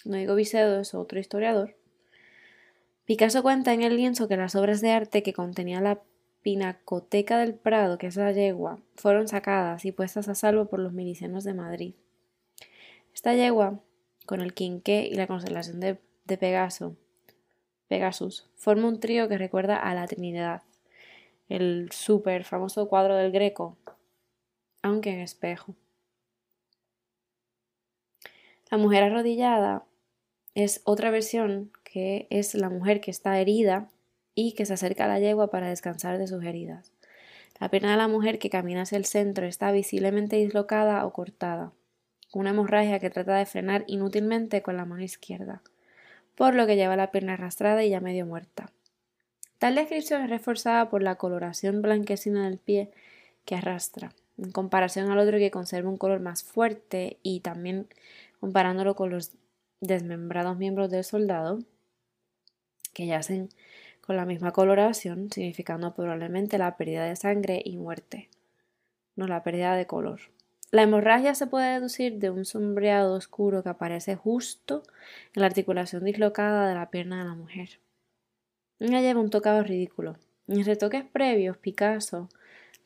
No 0.04 0.18
digo 0.18 0.36
Vicedo, 0.36 0.78
es 0.78 0.94
otro 0.94 1.18
historiador. 1.18 1.74
Picasso 3.06 3.42
cuenta 3.42 3.72
en 3.72 3.82
el 3.82 3.96
lienzo 3.96 4.28
que 4.28 4.36
las 4.36 4.54
obras 4.54 4.80
de 4.80 4.92
arte 4.92 5.24
que 5.24 5.32
contenía 5.32 5.80
la 5.80 6.00
Pinacoteca 6.42 7.38
del 7.38 7.54
Prado, 7.54 7.98
que 7.98 8.06
es 8.06 8.14
la 8.14 8.30
yegua, 8.30 8.78
fueron 8.94 9.26
sacadas 9.26 9.84
y 9.84 9.90
puestas 9.90 10.28
a 10.28 10.36
salvo 10.36 10.66
por 10.66 10.78
los 10.78 10.92
milicianos 10.92 11.42
de 11.42 11.54
Madrid. 11.54 11.94
Esta 13.12 13.34
yegua, 13.34 13.80
con 14.26 14.40
el 14.40 14.54
quinqué 14.54 15.08
y 15.10 15.14
la 15.16 15.26
constelación 15.26 15.80
de, 15.80 15.98
de 16.24 16.38
Pegaso, 16.38 16.94
Pegasus, 17.94 18.50
forma 18.56 18.88
un 18.88 18.98
trío 18.98 19.28
que 19.28 19.38
recuerda 19.38 19.76
a 19.76 19.94
la 19.94 20.08
Trinidad, 20.08 20.62
el 21.48 21.92
súper 21.92 22.42
famoso 22.42 22.88
cuadro 22.88 23.14
del 23.14 23.30
Greco, 23.30 23.78
aunque 24.82 25.10
en 25.10 25.20
espejo. 25.20 25.76
La 28.68 28.78
mujer 28.78 29.04
arrodillada 29.04 29.84
es 30.56 30.82
otra 30.82 31.12
versión 31.12 31.70
que 31.84 32.26
es 32.30 32.56
la 32.56 32.68
mujer 32.68 33.00
que 33.00 33.12
está 33.12 33.38
herida 33.38 33.88
y 34.34 34.54
que 34.54 34.66
se 34.66 34.74
acerca 34.74 35.04
a 35.04 35.08
la 35.08 35.20
yegua 35.20 35.52
para 35.52 35.68
descansar 35.68 36.18
de 36.18 36.26
sus 36.26 36.42
heridas. 36.42 36.90
La 37.60 37.68
pierna 37.68 37.92
de 37.92 37.98
la 37.98 38.08
mujer 38.08 38.40
que 38.40 38.50
camina 38.50 38.82
hacia 38.82 38.98
el 38.98 39.04
centro 39.04 39.46
está 39.46 39.70
visiblemente 39.70 40.34
dislocada 40.34 41.06
o 41.06 41.12
cortada, 41.12 41.70
con 42.32 42.40
una 42.40 42.50
hemorragia 42.50 42.98
que 42.98 43.10
trata 43.10 43.36
de 43.36 43.46
frenar 43.46 43.84
inútilmente 43.86 44.62
con 44.62 44.76
la 44.76 44.84
mano 44.84 45.04
izquierda, 45.04 45.62
por 46.34 46.54
lo 46.54 46.66
que 46.66 46.76
lleva 46.76 46.96
la 46.96 47.10
pierna 47.10 47.34
arrastrada 47.34 47.84
y 47.84 47.90
ya 47.90 48.00
medio 48.00 48.26
muerta. 48.26 48.70
Tal 49.58 49.76
descripción 49.76 50.22
es 50.22 50.30
reforzada 50.30 50.90
por 50.90 51.02
la 51.02 51.14
coloración 51.14 51.80
blanquecina 51.80 52.44
del 52.44 52.58
pie 52.58 52.90
que 53.44 53.54
arrastra, 53.54 54.12
en 54.36 54.50
comparación 54.52 55.10
al 55.10 55.18
otro 55.18 55.38
que 55.38 55.50
conserva 55.50 55.88
un 55.88 55.96
color 55.96 56.20
más 56.20 56.42
fuerte 56.42 57.18
y 57.22 57.40
también 57.40 57.86
comparándolo 58.40 58.94
con 58.94 59.10
los 59.10 59.32
desmembrados 59.80 60.58
miembros 60.58 60.90
del 60.90 61.04
soldado, 61.04 61.60
que 62.92 63.06
yacen 63.06 63.48
con 64.00 64.16
la 64.16 64.26
misma 64.26 64.52
coloración, 64.52 65.30
significando 65.32 65.94
probablemente 65.94 66.58
la 66.58 66.76
pérdida 66.76 67.04
de 67.04 67.16
sangre 67.16 67.62
y 67.64 67.76
muerte, 67.76 68.28
no 69.16 69.26
la 69.26 69.42
pérdida 69.42 69.76
de 69.76 69.86
color. 69.86 70.20
La 70.74 70.82
hemorragia 70.82 71.36
se 71.36 71.46
puede 71.46 71.74
deducir 71.74 72.18
de 72.18 72.30
un 72.30 72.44
sombreado 72.44 73.14
oscuro 73.14 73.62
que 73.62 73.68
aparece 73.68 74.16
justo 74.16 74.82
en 75.32 75.42
la 75.42 75.46
articulación 75.46 76.02
dislocada 76.02 76.68
de 76.68 76.74
la 76.74 76.90
pierna 76.90 77.18
de 77.18 77.28
la 77.28 77.36
mujer. 77.36 77.78
Ella 78.80 79.00
lleva 79.00 79.20
un 79.20 79.30
tocado 79.30 79.62
ridículo. 79.62 80.16
En 80.48 80.64
retoques 80.64 81.04
previos, 81.04 81.58
Picasso 81.58 82.28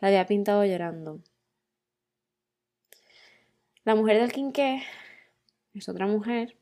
la 0.01 0.09
había 0.09 0.27
pintado 0.27 0.67
llorando. 0.67 1.21
La 3.85 3.95
mujer 3.95 4.21
del 4.21 4.33
quinqué 4.33 4.83
es 5.73 5.89
otra 5.89 6.07
mujer 6.07 6.59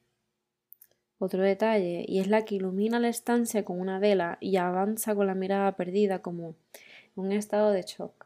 otro 1.18 1.42
detalle, 1.42 2.04
y 2.06 2.20
es 2.20 2.28
la 2.28 2.44
que 2.44 2.54
ilumina 2.54 3.00
la 3.00 3.08
estancia 3.08 3.64
con 3.64 3.80
una 3.80 3.98
vela 3.98 4.38
y 4.40 4.58
avanza 4.58 5.16
con 5.16 5.26
la 5.26 5.34
mirada 5.34 5.72
perdida 5.72 6.20
como 6.20 6.54
un 7.16 7.32
estado 7.32 7.72
de 7.72 7.82
shock. 7.82 8.25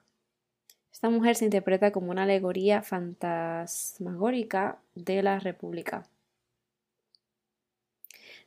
Esta 1.00 1.08
mujer 1.08 1.34
se 1.34 1.46
interpreta 1.46 1.92
como 1.92 2.10
una 2.10 2.24
alegoría 2.24 2.82
fantasmagórica 2.82 4.80
de 4.94 5.22
la 5.22 5.38
República. 5.38 6.06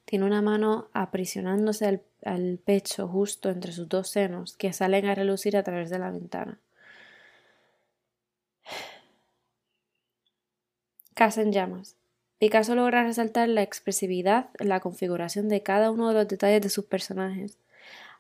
Tiene 0.06 0.26
una 0.26 0.44
mano 0.44 0.88
aprisionándose 0.94 2.00
al, 2.24 2.60
pecho 2.64 3.08
justo 3.08 3.50
entre 3.50 3.72
sus 3.72 3.90
dos 3.90 4.08
senos 4.08 4.56
que 4.56 4.72
salen 4.72 5.08
a 5.08 5.16
relucir 5.16 5.58
a 5.58 5.64
través 5.64 5.90
de 5.90 5.98
la 5.98 6.12
ventana. 6.12 6.60
Casa 11.16 11.42
en 11.42 11.54
llamas. 11.54 11.96
Picasso 12.38 12.76
logra 12.76 13.02
resaltar 13.02 13.50
la 13.50 13.64
expresividad 13.64 14.52
en 14.60 14.70
la 14.70 14.80
configuración 14.80 15.50
de 15.50 15.64
cada 15.64 15.90
uno 15.90 16.10
de 16.10 16.14
los 16.14 16.28
detalles 16.28 16.62
de 16.62 16.70
sus 16.70 16.86
personajes 16.86 17.58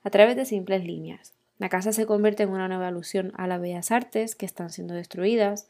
a 0.01 0.09
través 0.09 0.35
de 0.35 0.45
simples 0.45 0.83
líneas. 0.83 1.33
La 1.63 1.69
casa 1.69 1.93
se 1.93 2.05
convierte 2.05 2.43
en 2.43 2.49
una 2.49 2.67
nueva 2.67 2.89
alusión 2.89 3.31
a 3.37 3.47
las 3.47 3.61
bellas 3.61 3.89
artes 3.91 4.35
que 4.35 4.45
están 4.45 4.69
siendo 4.69 4.95
destruidas, 4.95 5.69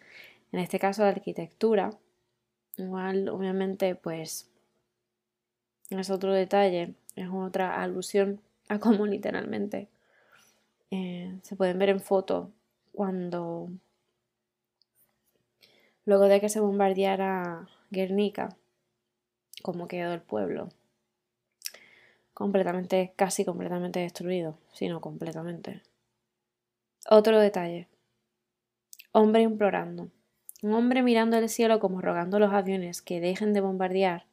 en 0.51 0.57
este 0.57 0.79
caso 0.79 1.03
la 1.03 1.09
arquitectura. 1.09 1.91
Igual, 2.77 3.29
obviamente, 3.29 3.93
pues 3.93 4.50
es 5.91 6.09
otro 6.09 6.33
detalle, 6.33 6.95
es 7.15 7.29
otra 7.31 7.79
alusión 7.83 8.41
a 8.69 8.79
cómo 8.79 9.05
literalmente 9.05 9.88
eh, 10.89 11.38
se 11.43 11.55
pueden 11.55 11.77
ver 11.77 11.89
en 11.89 12.00
foto 12.00 12.50
cuando 12.91 13.69
luego 16.05 16.23
de 16.23 16.41
que 16.41 16.50
se 16.50 16.59
bombardeara 16.59 17.69
Guernica, 17.91 18.57
cómo 19.62 19.88
quedó 19.88 20.12
el 20.13 20.21
pueblo. 20.21 20.69
Completamente, 22.33 23.13
casi 23.15 23.45
completamente 23.45 23.99
destruido, 23.99 24.57
sino 24.73 25.01
completamente. 25.01 25.81
Otro 27.09 27.39
detalle. 27.39 27.87
Hombre 29.11 29.41
implorando. 29.43 30.09
Un 30.63 30.73
hombre 30.73 31.03
mirando 31.03 31.37
el 31.37 31.49
cielo 31.49 31.79
como 31.79 32.01
rogando 32.01 32.37
a 32.37 32.39
los 32.39 32.53
aviones 32.53 33.01
que 33.01 33.19
dejen 33.19 33.53
de 33.53 33.61
bombardear. 33.61 34.25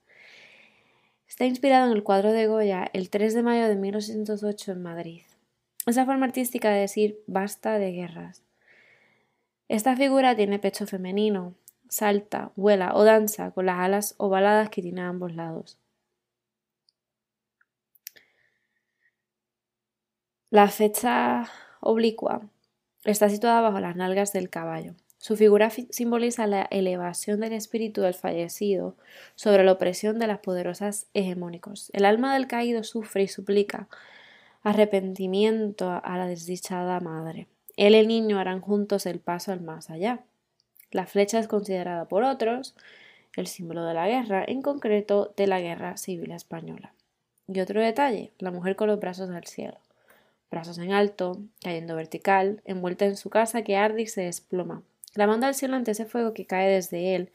Está 1.28 1.44
inspirado 1.44 1.90
en 1.90 1.92
el 1.96 2.04
cuadro 2.04 2.32
de 2.32 2.46
Goya 2.46 2.88
el 2.92 3.10
3 3.10 3.34
de 3.34 3.42
mayo 3.42 3.68
de 3.68 3.74
1808 3.74 4.72
en 4.72 4.82
Madrid. 4.82 5.22
Esa 5.86 6.06
forma 6.06 6.26
artística 6.26 6.70
de 6.70 6.80
decir 6.80 7.18
basta 7.26 7.78
de 7.78 7.92
guerras. 7.92 8.44
Esta 9.68 9.96
figura 9.96 10.36
tiene 10.36 10.58
pecho 10.58 10.86
femenino, 10.86 11.54
salta, 11.88 12.52
vuela 12.54 12.94
o 12.94 13.04
danza 13.04 13.50
con 13.50 13.66
las 13.66 13.80
alas 13.80 14.14
ovaladas 14.16 14.70
que 14.70 14.82
tiene 14.82 15.00
a 15.00 15.08
ambos 15.08 15.34
lados. 15.34 15.79
La 20.52 20.66
fecha 20.66 21.48
oblicua 21.78 22.42
está 23.04 23.28
situada 23.28 23.60
bajo 23.60 23.78
las 23.78 23.94
nalgas 23.94 24.32
del 24.32 24.50
caballo. 24.50 24.94
Su 25.16 25.36
figura 25.36 25.70
simboliza 25.70 26.48
la 26.48 26.62
elevación 26.62 27.38
del 27.38 27.52
espíritu 27.52 28.00
del 28.00 28.14
fallecido 28.14 28.96
sobre 29.36 29.62
la 29.62 29.70
opresión 29.70 30.18
de 30.18 30.26
las 30.26 30.40
poderosas 30.40 31.06
hegemónicos. 31.14 31.90
El 31.92 32.04
alma 32.04 32.34
del 32.34 32.48
caído 32.48 32.82
sufre 32.82 33.22
y 33.22 33.28
suplica 33.28 33.86
arrepentimiento 34.64 36.00
a 36.02 36.18
la 36.18 36.26
desdichada 36.26 36.98
madre. 36.98 37.46
Él 37.76 37.94
y 37.94 37.98
el 37.98 38.08
niño 38.08 38.40
harán 38.40 38.60
juntos 38.60 39.06
el 39.06 39.20
paso 39.20 39.52
al 39.52 39.60
más 39.60 39.88
allá. 39.88 40.24
La 40.90 41.06
flecha 41.06 41.38
es 41.38 41.46
considerada 41.46 42.06
por 42.06 42.24
otros 42.24 42.74
el 43.36 43.46
símbolo 43.46 43.84
de 43.84 43.94
la 43.94 44.08
guerra, 44.08 44.44
en 44.44 44.62
concreto 44.62 45.32
de 45.36 45.46
la 45.46 45.60
guerra 45.60 45.96
civil 45.96 46.32
española. 46.32 46.92
Y 47.46 47.60
otro 47.60 47.80
detalle, 47.80 48.32
la 48.40 48.50
mujer 48.50 48.74
con 48.74 48.88
los 48.88 48.98
brazos 48.98 49.30
al 49.30 49.46
cielo, 49.46 49.78
brazos 50.50 50.78
en 50.78 50.92
alto, 50.92 51.40
cayendo 51.62 51.96
vertical, 51.96 52.60
envuelta 52.64 53.04
en 53.04 53.16
su 53.16 53.30
casa 53.30 53.62
que 53.62 53.76
arde 53.76 54.02
y 54.02 54.06
se 54.06 54.22
desploma, 54.22 54.82
clamando 55.12 55.46
al 55.46 55.54
cielo 55.54 55.76
ante 55.76 55.92
ese 55.92 56.06
fuego 56.06 56.34
que 56.34 56.46
cae 56.46 56.68
desde 56.68 57.14
él, 57.14 57.30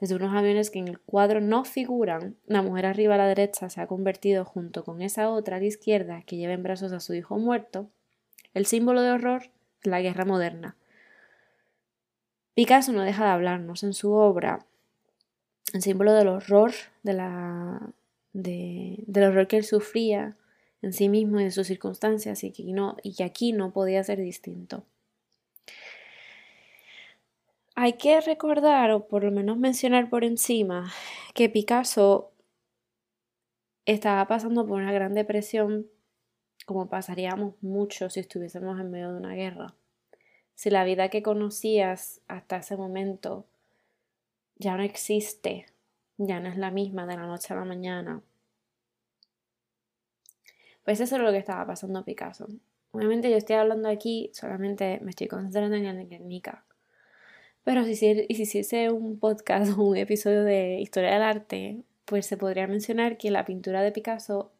desde 0.00 0.14
unos 0.14 0.34
aviones 0.34 0.70
que 0.70 0.78
en 0.78 0.88
el 0.88 0.98
cuadro 0.98 1.40
no 1.40 1.64
figuran, 1.64 2.36
la 2.46 2.62
mujer 2.62 2.86
arriba 2.86 3.14
a 3.14 3.18
la 3.18 3.28
derecha 3.28 3.70
se 3.70 3.80
ha 3.80 3.86
convertido 3.86 4.44
junto 4.44 4.84
con 4.84 5.02
esa 5.02 5.30
otra 5.30 5.56
a 5.56 5.60
la 5.60 5.66
izquierda 5.66 6.22
que 6.26 6.36
lleva 6.36 6.52
en 6.52 6.62
brazos 6.62 6.92
a 6.92 7.00
su 7.00 7.14
hijo 7.14 7.38
muerto, 7.38 7.88
el 8.54 8.66
símbolo 8.66 9.02
de 9.02 9.10
horror 9.10 9.50
de 9.82 9.90
la 9.90 10.00
guerra 10.00 10.24
moderna, 10.24 10.76
Picasso 12.56 12.90
no 12.90 13.02
deja 13.02 13.26
de 13.26 13.30
hablarnos 13.32 13.82
en 13.82 13.92
su 13.92 14.12
obra 14.12 14.64
el 15.74 15.82
símbolo 15.82 16.14
del 16.14 16.28
horror, 16.28 16.72
de 17.02 17.12
la, 17.12 17.92
del 18.32 19.24
horror 19.24 19.46
que 19.46 19.58
él 19.58 19.64
sufría 19.64 20.36
en 20.82 20.92
sí 20.92 21.08
mismo 21.08 21.40
y 21.40 21.44
de 21.44 21.50
sus 21.50 21.66
circunstancias 21.66 22.44
y 22.44 22.52
que, 22.52 22.64
no, 22.64 22.96
y 23.02 23.14
que 23.14 23.24
aquí 23.24 23.52
no 23.52 23.72
podía 23.72 24.02
ser 24.04 24.20
distinto. 24.20 24.84
Hay 27.74 27.94
que 27.94 28.20
recordar, 28.20 28.90
o 28.90 29.06
por 29.06 29.24
lo 29.24 29.30
menos 29.30 29.58
mencionar 29.58 30.08
por 30.08 30.24
encima, 30.24 30.92
que 31.34 31.48
Picasso 31.48 32.32
estaba 33.84 34.26
pasando 34.26 34.66
por 34.66 34.80
una 34.80 34.92
gran 34.92 35.14
depresión, 35.14 35.86
como 36.64 36.88
pasaríamos 36.88 37.54
mucho 37.62 38.08
si 38.10 38.20
estuviésemos 38.20 38.80
en 38.80 38.90
medio 38.90 39.12
de 39.12 39.18
una 39.18 39.34
guerra 39.34 39.74
si 40.56 40.70
la 40.70 40.84
vida 40.84 41.10
que 41.10 41.22
conocías 41.22 42.22
hasta 42.26 42.56
ese 42.56 42.76
momento 42.76 43.46
ya 44.56 44.76
no 44.76 44.82
existe, 44.82 45.66
ya 46.16 46.40
no 46.40 46.48
es 46.48 46.56
la 46.56 46.70
misma 46.70 47.06
de 47.06 47.14
la 47.14 47.26
noche 47.26 47.52
a 47.52 47.58
la 47.58 47.66
mañana. 47.66 48.22
Pues 50.86 51.00
eso 51.00 51.16
es 51.16 51.22
lo 51.22 51.30
que 51.30 51.36
estaba 51.36 51.66
pasando 51.66 52.02
Picasso. 52.02 52.48
Obviamente 52.92 53.30
yo 53.30 53.36
estoy 53.36 53.56
hablando 53.56 53.90
aquí, 53.90 54.30
solamente 54.32 54.98
me 55.02 55.10
estoy 55.10 55.28
concentrando 55.28 55.76
en 55.76 55.84
el 55.84 56.08
Guernica. 56.08 56.64
Pero 57.62 57.84
si, 57.84 57.94
si 57.94 58.26
hiciese 58.28 58.90
un 58.90 59.18
podcast 59.18 59.76
o 59.76 59.82
un 59.82 59.98
episodio 59.98 60.44
de 60.44 60.80
historia 60.80 61.12
del 61.12 61.22
arte, 61.22 61.82
pues 62.06 62.24
se 62.24 62.38
podría 62.38 62.66
mencionar 62.66 63.18
que 63.18 63.30
la 63.30 63.44
pintura 63.44 63.82
de 63.82 63.92
Picasso, 63.92 64.50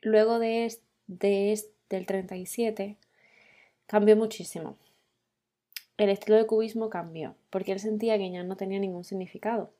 luego 0.00 0.38
de, 0.38 0.74
de 1.06 1.60
del 1.90 2.06
37, 2.06 2.96
cambió 3.86 4.16
muchísimo 4.16 4.78
el 5.96 6.10
estilo 6.10 6.36
de 6.36 6.46
cubismo 6.46 6.90
cambió, 6.90 7.36
porque 7.50 7.72
él 7.72 7.80
sentía 7.80 8.18
que 8.18 8.30
ya 8.30 8.42
no 8.42 8.56
tenía 8.56 8.78
ningún 8.78 9.04
significado. 9.04 9.72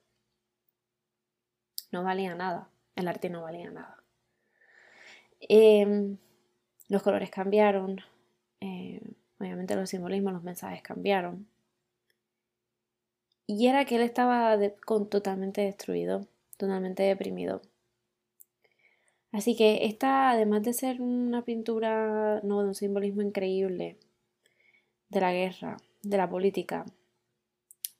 No 1.92 2.02
valía 2.02 2.34
nada, 2.34 2.68
el 2.94 3.08
arte 3.08 3.28
no 3.28 3.42
valía 3.42 3.70
nada. 3.70 3.95
Em, 5.48 6.18
los 6.88 7.02
colores 7.02 7.30
cambiaron, 7.30 8.00
eh, 8.60 9.00
obviamente 9.38 9.76
los 9.76 9.90
simbolismos, 9.90 10.32
los 10.32 10.42
mensajes 10.42 10.82
cambiaron. 10.82 11.46
Y 13.46 13.68
era 13.68 13.84
que 13.84 13.96
él 13.96 14.02
estaba 14.02 14.58
totalmente 15.08 15.60
destruido, 15.60 16.26
totalmente 16.56 17.04
deprimido. 17.04 17.62
Así 19.30 19.54
que 19.54 19.84
esta, 19.86 20.30
además 20.30 20.62
de 20.62 20.72
ser 20.72 21.00
una 21.00 21.42
pintura, 21.42 22.40
no, 22.42 22.62
de 22.62 22.68
un 22.68 22.74
simbolismo 22.74 23.22
increíble 23.22 23.98
de 25.10 25.20
la 25.20 25.32
guerra, 25.32 25.76
de 26.02 26.16
la 26.16 26.28
política, 26.28 26.86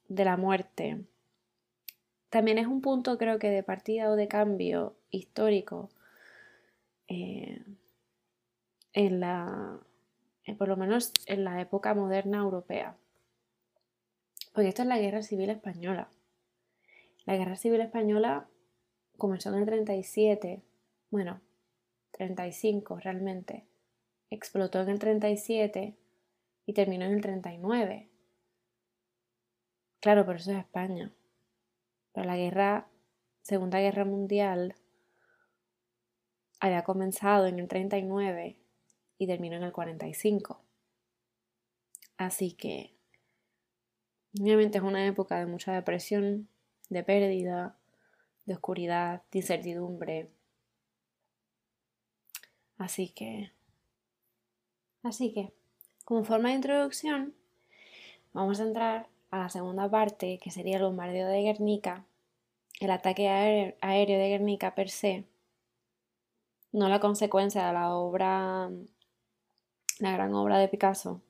de 0.09 0.25
la 0.25 0.37
muerte. 0.37 1.05
También 2.31 2.59
es 2.59 2.67
un 2.67 2.81
punto 2.81 3.19
creo 3.19 3.39
que 3.39 3.51
de 3.51 3.63
partida 3.63 4.11
o 4.11 4.17
de 4.17 4.29
cambio 4.29 4.97
histórico 5.11 5.91
eh, 7.09 7.65
en 8.93 9.21
la, 9.21 9.81
eh, 10.45 10.55
por 10.55 10.69
lo 10.69 10.77
menos 10.77 11.13
en 11.27 11.45
la 11.45 11.61
época 11.61 11.95
moderna 11.95 12.39
europea. 12.39 12.97
Porque 14.53 14.69
esto 14.69 14.83
es 14.83 14.89
la 14.89 14.99
Guerra 14.99 15.23
Civil 15.23 15.51
Española. 15.51 16.09
La 17.27 17.37
Guerra 17.37 17.57
Civil 17.57 17.81
Española 17.81 18.49
comenzó 19.19 19.51
en 19.51 19.57
el 19.57 19.67
37, 19.67 20.63
bueno, 21.11 21.41
35 22.13 22.99
realmente. 22.99 23.67
Explotó 24.31 24.81
en 24.81 24.89
el 24.89 24.99
37 24.99 25.97
y 26.67 26.73
terminó 26.73 27.05
en 27.05 27.13
el 27.13 27.21
39. 27.21 28.09
Claro, 30.01 30.25
pero 30.25 30.39
eso 30.39 30.53
es 30.53 30.59
España. 30.59 31.13
Pero 32.13 32.27
la 32.27 32.37
guerra, 32.37 32.89
Segunda 33.43 33.81
Guerra 33.81 34.05
Mundial, 34.05 34.75
había 36.61 36.85
comenzado 36.85 37.47
en 37.47 37.59
el 37.59 37.69
39 37.69 38.57
y 39.19 39.27
terminó 39.27 39.57
en 39.57 39.63
el 39.63 39.73
45. 39.73 40.61
Así 42.17 42.53
que, 42.53 42.95
obviamente 44.41 44.79
es 44.79 44.85
una 44.85 45.07
época 45.07 45.39
de 45.39 45.47
mucha 45.47 45.73
depresión, 45.73 46.49
de 46.89 47.03
pérdida, 47.03 47.79
de 48.47 48.55
oscuridad, 48.55 49.23
de 49.33 49.41
incertidumbre. 49.41 50.31
Así 52.79 53.09
que, 53.09 53.53
así 55.03 55.33
que, 55.33 55.53
como 56.05 56.25
forma 56.25 56.51
de 56.51 56.57
introducción, 56.57 57.35
vamos 58.33 58.61
a 58.61 58.65
entrar 58.65 59.09
a 59.31 59.39
la 59.39 59.49
segunda 59.49 59.91
parte, 59.91 60.39
que 60.43 60.51
sería 60.51 60.77
el 60.77 60.85
bombardeo 60.85 61.29
de 61.29 61.43
Guernica, 61.43 62.05
el 62.81 62.91
ataque 62.91 63.29
aéreo 63.29 64.19
de 64.19 64.29
Guernica 64.29 64.75
per 64.75 64.91
se, 64.91 65.25
no 66.77 66.91
la 66.91 67.01
consecuencia 67.01 67.67
de 67.67 67.73
la 67.73 67.95
obra, 67.95 68.71
la 69.99 70.13
gran 70.13 70.35
obra 70.35 70.59
de 70.59 70.69
Picasso. 70.69 71.23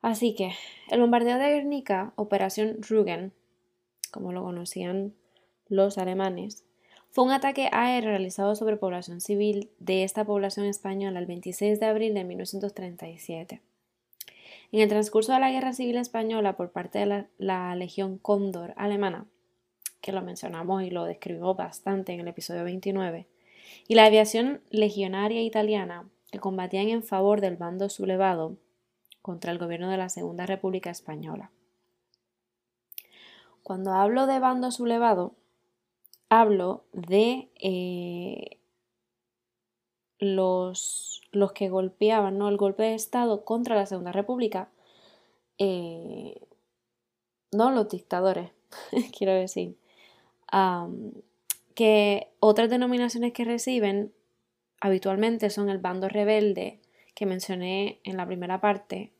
Así 0.00 0.34
que 0.34 0.52
el 0.90 1.00
bombardeo 1.00 1.38
de 1.38 1.50
Guernica, 1.50 2.12
Operación 2.14 2.78
Rügen, 2.82 3.32
como 4.12 4.32
lo 4.32 4.44
conocían 4.44 5.14
los 5.68 5.98
alemanes, 5.98 6.64
fue 7.10 7.24
un 7.24 7.32
ataque 7.32 7.68
aéreo 7.72 8.10
realizado 8.10 8.54
sobre 8.54 8.76
población 8.76 9.20
civil 9.20 9.70
de 9.80 10.04
esta 10.04 10.24
población 10.24 10.66
española 10.66 11.18
el 11.18 11.26
26 11.26 11.80
de 11.80 11.86
abril 11.86 12.14
de 12.14 12.24
1937. 12.24 13.60
En 14.70 14.80
el 14.80 14.88
transcurso 14.88 15.32
de 15.32 15.40
la 15.40 15.50
Guerra 15.50 15.72
Civil 15.72 15.96
Española 15.96 16.56
por 16.56 16.70
parte 16.70 17.00
de 17.00 17.26
la, 17.38 17.74
Legión 17.74 18.18
Cóndor 18.18 18.72
alemana, 18.76 19.26
que 20.00 20.12
lo 20.12 20.22
mencionamos 20.22 20.84
y 20.84 20.90
lo 20.90 21.04
describimos 21.06 21.56
bastante 21.56 22.12
en 22.12 22.20
el 22.20 22.28
episodio 22.28 22.64
29, 22.64 23.26
y 23.88 23.94
la 23.94 24.06
aviación 24.06 24.62
legionaria 24.70 25.42
italiana, 25.42 26.08
que 26.30 26.38
combatían 26.38 26.88
en 26.88 27.02
favor 27.02 27.40
del 27.40 27.56
bando 27.56 27.88
sublevado 27.88 28.56
contra 29.20 29.52
el 29.52 29.58
gobierno 29.58 29.90
de 29.90 29.98
la 29.98 30.08
Segunda 30.08 30.46
República 30.46 30.90
Española. 30.90 31.50
Cuando 33.62 33.92
hablo 33.92 34.26
de 34.26 34.40
bando 34.40 34.70
sublevado, 34.70 35.34
hablo 36.28 36.84
de 36.92 37.50
eh, 37.60 38.58
los, 40.18 41.22
los, 41.30 41.52
que 41.52 41.68
golpeaban, 41.68 42.38
¿no? 42.38 42.48
El 42.48 42.56
golpe 42.56 42.82
de 42.82 42.94
Estado 42.94 43.44
contra 43.44 43.76
la 43.76 43.86
Segunda 43.86 44.12
República, 44.12 44.70
eh, 45.58 46.40
no 47.52 47.70
los 47.70 47.88
dictadores, 47.88 48.50
quiero 49.16 49.32
decir, 49.34 49.76
que 51.74 52.28
otras 52.40 52.70
denominaciones 52.70 53.32
que 53.32 53.44
reciben 53.44 54.12
habitualmente 54.80 55.50
son 55.50 55.68
el 55.68 55.78
bando 55.78 56.08
rebelde 56.08 56.80
que 57.14 57.26
mencioné 57.26 58.00
en 58.04 58.16
la 58.16 58.26
primera 58.26 58.60
parte, 58.60 59.12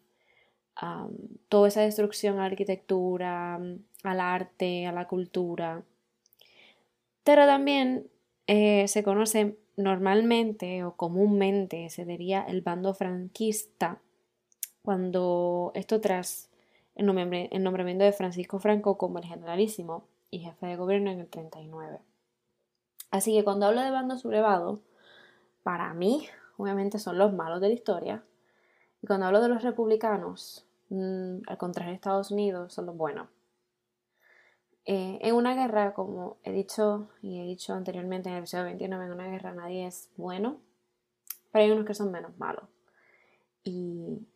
toda 1.49 1.69
esa 1.69 1.83
destrucción 1.83 2.37
a 2.37 2.41
la 2.41 2.47
arquitectura, 2.47 3.61
al 4.03 4.21
arte, 4.21 4.87
a 4.87 4.93
la 4.93 5.07
cultura, 5.07 5.83
pero 7.25 7.47
también 7.47 8.09
eh, 8.47 8.89
se 8.89 9.03
conoce 9.03 9.57
normalmente 9.77 10.85
o 10.85 10.97
comúnmente, 10.97 11.89
se 11.91 12.05
diría 12.05 12.43
el 12.43 12.63
bando 12.63 12.95
franquista, 12.95 14.01
cuando 14.83 15.71
esto 15.75 16.01
tras 16.01 16.51
el, 16.95 17.07
nombramiento 17.07 18.05
de 18.05 18.13
Francisco 18.13 18.59
Franco 18.59 18.99
como 18.99 19.19
el 19.19 19.25
generalísimo 19.25 20.05
y 20.31 20.41
jefe 20.41 20.67
de 20.67 20.77
gobierno 20.77 21.11
en 21.11 21.21
el 21.21 21.29
39. 21.29 22.01
Así 23.13 23.35
que 23.35 23.45
cuando 23.45 23.67
hablo 23.67 23.83
de 23.83 23.91
bando 23.91 24.17
sublevado, 24.17 24.81
para 25.63 25.93
mí, 25.93 26.27
obviamente 26.57 26.99
son 26.99 27.19
los 27.19 27.33
malos 27.35 27.61
de 27.61 27.69
la 27.69 27.75
historia. 27.75 28.25
Y 29.03 29.07
cuando 29.07 29.27
hablo 29.27 29.43
de 29.43 29.51
los 29.51 29.63
republicanos, 29.63 30.67
mm, 30.89 31.43
al 31.47 31.59
contrario 31.59 31.91
de 31.91 31.97
Estados 31.97 32.31
Unidos, 32.31 32.73
son 32.73 32.87
los 32.87 32.97
buenos. 32.97 33.29
Eh, 34.87 35.19
en 35.21 35.35
una 35.35 35.55
guerra, 35.55 35.93
como 35.93 36.39
he 36.43 36.53
dicho 36.53 37.11
y 37.21 37.39
he 37.39 37.45
dicho 37.45 37.75
anteriormente 37.75 38.31
en 38.31 38.37
el 38.37 38.39
episodio 38.41 38.65
29, 38.65 39.05
en 39.05 39.13
una 39.13 39.29
guerra 39.29 39.53
nadie 39.53 39.87
es 39.87 40.11
bueno, 40.17 40.59
pero 41.53 41.65
hay 41.67 41.71
unos 41.71 41.85
que 41.85 41.95
son 41.95 42.11
menos 42.11 42.37
malos. 42.39 42.65
Y 43.63 44.27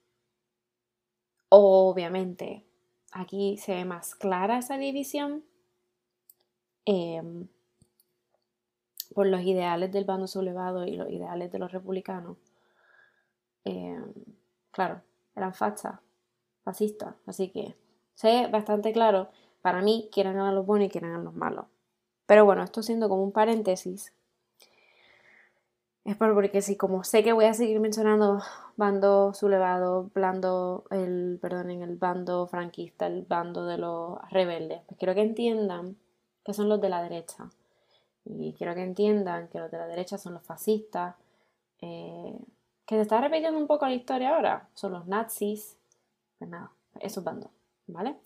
obviamente 1.48 2.66
aquí 3.10 3.56
se 3.56 3.74
ve 3.74 3.84
más 3.86 4.14
clara 4.14 4.58
esa 4.58 4.76
división 4.76 5.44
em, 6.84 7.48
por 9.16 9.26
los 9.26 9.40
ideales 9.40 9.90
del 9.90 10.05
bando 10.05 10.26
sublevado 10.26 10.87
y 10.87 10.94
los 10.94 11.11
ideales 11.11 11.50
de 11.50 11.59
los 11.59 11.72
republicanos. 11.72 12.37
Em, 13.64 14.12
claro, 14.70 15.00
eran 15.35 15.55
fachas, 15.55 16.00
fascistas, 16.62 17.14
así 17.24 17.48
que 17.48 17.74
sé 18.14 18.46
bastante 18.48 18.92
claro 18.92 19.31
para 19.62 19.81
mí, 19.81 20.11
quieren 20.12 20.35
ganar 20.35 20.52
los 20.52 20.66
buenos 20.66 20.88
y 20.88 20.90
quieren 20.90 21.12
ganar 21.12 21.24
los 21.24 21.35
malos. 21.35 21.64
Pero 22.26 22.44
bueno, 22.44 22.62
esto 22.62 22.83
siendo 22.83 23.09
como 23.09 23.24
un 23.24 23.33
paréntesis, 23.33 24.12
es 26.05 26.16
porque 26.18 26.61
si 26.61 26.76
como 26.76 27.02
sé 27.02 27.24
que 27.24 27.33
voy 27.33 27.46
a 27.46 27.55
seguir 27.55 27.81
mencionando 27.81 28.42
bando 28.76 29.33
sublevado, 29.33 30.11
bando, 30.14 30.85
el, 30.90 31.38
perdón, 31.40 31.70
en 31.70 31.81
el 31.81 31.96
bando 31.96 32.46
franquista, 32.48 33.07
el 33.07 33.22
bando 33.22 33.64
de 33.64 33.79
los 33.79 34.18
rebeldes, 34.29 34.83
pues 34.87 34.98
quiero 34.98 35.14
que 35.14 35.22
entiendan 35.22 35.96
que 36.44 36.52
son 36.52 36.68
los 36.68 36.83
de 36.83 36.90
la 36.90 37.02
derecha. 37.02 37.48
Y 38.28 38.54
quiero 38.54 38.74
que 38.74 38.82
entiendan 38.82 39.48
que 39.48 39.58
los 39.60 39.70
de 39.70 39.78
la 39.78 39.86
derecha 39.86 40.18
son 40.18 40.34
los 40.34 40.42
fascistas, 40.42 41.14
eh, 41.80 42.36
que 42.84 42.96
se 42.96 43.02
está 43.02 43.20
repitiendo 43.20 43.58
un 43.58 43.66
poco 43.66 43.86
la 43.86 43.94
historia 43.94 44.34
ahora, 44.34 44.68
son 44.74 44.92
los 44.92 45.06
nazis, 45.06 45.76
pues 46.38 46.50
nada, 46.50 46.70
esos 47.00 47.22
bandos, 47.22 47.50
¿vale? 47.86 48.16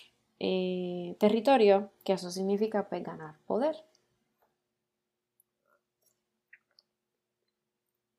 eh, 0.40 1.16
territorio, 1.18 1.90
que 2.04 2.12
eso 2.14 2.30
significa 2.30 2.88
pues, 2.88 3.02
ganar 3.02 3.36
poder. 3.46 3.76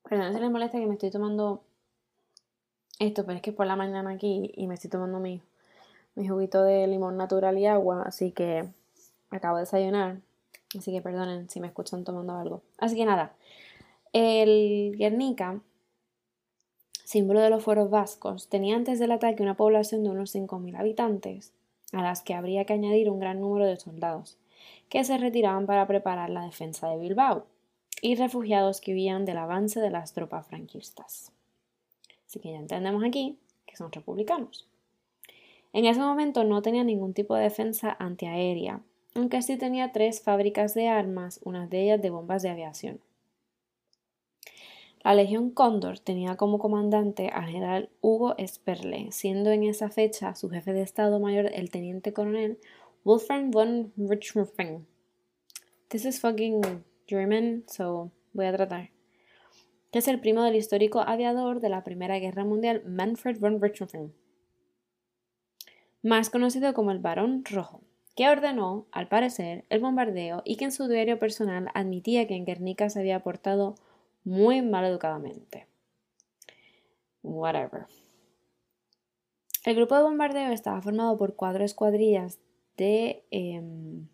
Perdón, 0.04 0.34
se 0.34 0.40
les 0.40 0.50
molesta 0.50 0.80
que 0.80 0.88
me 0.88 0.94
estoy 0.94 1.12
tomando 1.12 1.62
esto, 3.00 3.26
pero 3.26 3.36
es 3.38 3.42
que 3.42 3.52
por 3.52 3.68
la 3.68 3.76
mañana 3.76 4.12
aquí 4.12 4.52
y 4.56 4.68
me 4.68 4.74
estoy 4.76 4.90
tomando 4.90 5.20
mi, 5.20 5.42
mi 6.16 6.28
juguito 6.28 6.64
de 6.64 6.88
limón 6.88 7.18
natural 7.18 7.58
y 7.58 7.66
agua, 7.66 8.04
así 8.06 8.32
que 8.32 8.70
acabo 9.30 9.58
de 9.58 9.63
desayunar. 9.63 10.20
Así 10.78 10.92
que 10.92 11.02
perdonen 11.02 11.50
si 11.50 11.60
me 11.60 11.68
escuchan 11.68 12.04
tomando 12.04 12.34
algo. 12.34 12.62
Así 12.78 12.96
que 12.96 13.06
nada, 13.06 13.34
el 14.13 14.96
Guernica 14.98 15.62
símbolo 17.10 17.39
de 17.39 17.50
los 17.50 17.63
fueros 17.63 17.89
vascos, 17.89 18.50
tenía 18.50 18.76
antes 18.76 19.00
del 19.00 19.12
ataque 19.12 19.42
una 19.42 19.58
población 19.58 20.04
de 20.04 20.12
unos 20.12 20.36
5.000 20.36 20.78
habitantes, 20.78 21.54
a 21.92 22.04
las 22.04 22.22
que 22.22 22.36
habría 22.36 22.65
que 22.65 22.74
añadir 22.74 23.10
un 23.10 23.20
gran 23.20 23.42
número 23.42 23.65
de 23.65 23.78
soldados, 23.78 24.38
que 24.89 25.04
se 25.04 25.18
retiraban 25.18 25.65
para 25.65 25.88
preparar 25.88 26.30
la 26.30 26.46
defensa 26.46 26.88
de 26.88 27.00
Bilbao, 27.00 27.48
y 28.04 28.13
refugiados 28.13 28.80
que 28.80 28.94
huían 28.94 29.26
del 29.26 29.39
avance 29.39 29.80
de 29.80 29.89
las 29.89 30.13
tropas 30.13 30.46
franquistas. 30.46 31.32
Así 32.28 32.39
que 32.39 32.52
ya 32.52 32.60
entendemos 32.60 33.04
aquí 33.04 33.39
que 33.65 33.76
son 33.76 33.92
republicanos. 33.92 34.68
En 35.74 35.86
ese 35.86 36.02
momento 36.02 36.44
no 36.44 36.62
tenía 36.62 36.84
ningún 36.84 37.15
tipo 37.15 37.34
de 37.34 37.42
defensa 37.42 37.98
antiaérea, 37.98 38.82
aunque 39.19 39.41
sí 39.41 39.58
tenía 39.58 39.91
tres 39.91 40.21
fábricas 40.21 40.73
de 40.73 40.88
armas, 40.88 41.41
unas 41.43 41.69
de 41.69 41.84
ellas 41.84 42.01
de 42.01 42.10
bombas 42.10 42.41
de 42.41 42.49
aviación. 42.49 43.01
La 45.03 45.13
Legión 45.13 45.51
Cóndor 45.51 45.99
tenía 45.99 46.38
como 46.38 46.58
comandante 46.58 47.27
al 47.27 47.47
general 47.47 47.89
Hugo 47.99 48.36
Sperle, 48.45 49.12
siendo 49.12 49.51
en 49.51 49.63
esa 49.63 49.89
fecha 49.89 50.36
su 50.36 50.49
jefe 50.49 50.71
de 50.71 50.82
Estado 50.82 51.19
Mayor 51.19 51.51
el 51.53 51.69
teniente 51.69 52.13
coronel 52.13 52.60
Wolfram 53.03 53.51
von 53.51 53.91
Richthofen. 53.97 54.88
This 55.89 56.05
is 56.05 56.21
fucking 56.21 56.62
German, 57.05 57.65
so 57.67 58.12
voy 58.32 58.45
a 58.45 58.53
tratar. 58.53 58.89
Que 59.91 59.99
es 59.99 60.08
el 60.08 60.21
primo 60.21 60.43
del 60.43 60.55
histórico 60.55 61.01
aviador 61.01 61.60
de 61.60 61.69
la 61.69 61.84
Primera 61.84 62.19
Guerra 62.19 62.45
Mundial 62.45 62.84
Manfred 62.86 63.39
von 63.39 63.62
Richthofen, 63.62 64.13
más 66.03 66.29
conocido 66.29 66.73
como 66.73 66.91
el 66.91 66.99
Barón 66.99 67.43
Rojo, 67.43 67.82
que 68.15 68.30
ordenó, 68.30 68.88
al 68.91 69.08
parecer, 69.08 69.65
el 69.69 69.80
bombardeo 69.80 70.41
y 70.45 70.58
que 70.58 70.65
en 70.65 70.72
su 70.72 70.88
diario 70.88 71.19
personal 71.19 71.69
admitía 71.74 72.28
que 72.28 72.36
en 72.36 72.45
Guernica 72.45 72.89
se 72.89 73.00
había 73.00 73.22
portado 73.22 73.76
muy 74.24 74.62
mal 74.62 74.86
educadamente. 74.86 75.67
Whatever. 77.24 77.86
El 79.65 79.76
grupo 79.76 79.95
de 79.95 80.04
bombardeo 80.04 80.52
estaba 80.52 80.82
formado 80.82 81.17
por 81.17 81.36
cuatro 81.36 81.63
escuadrillas 81.63 82.39
de... 82.78 83.24
Em, 83.32 84.08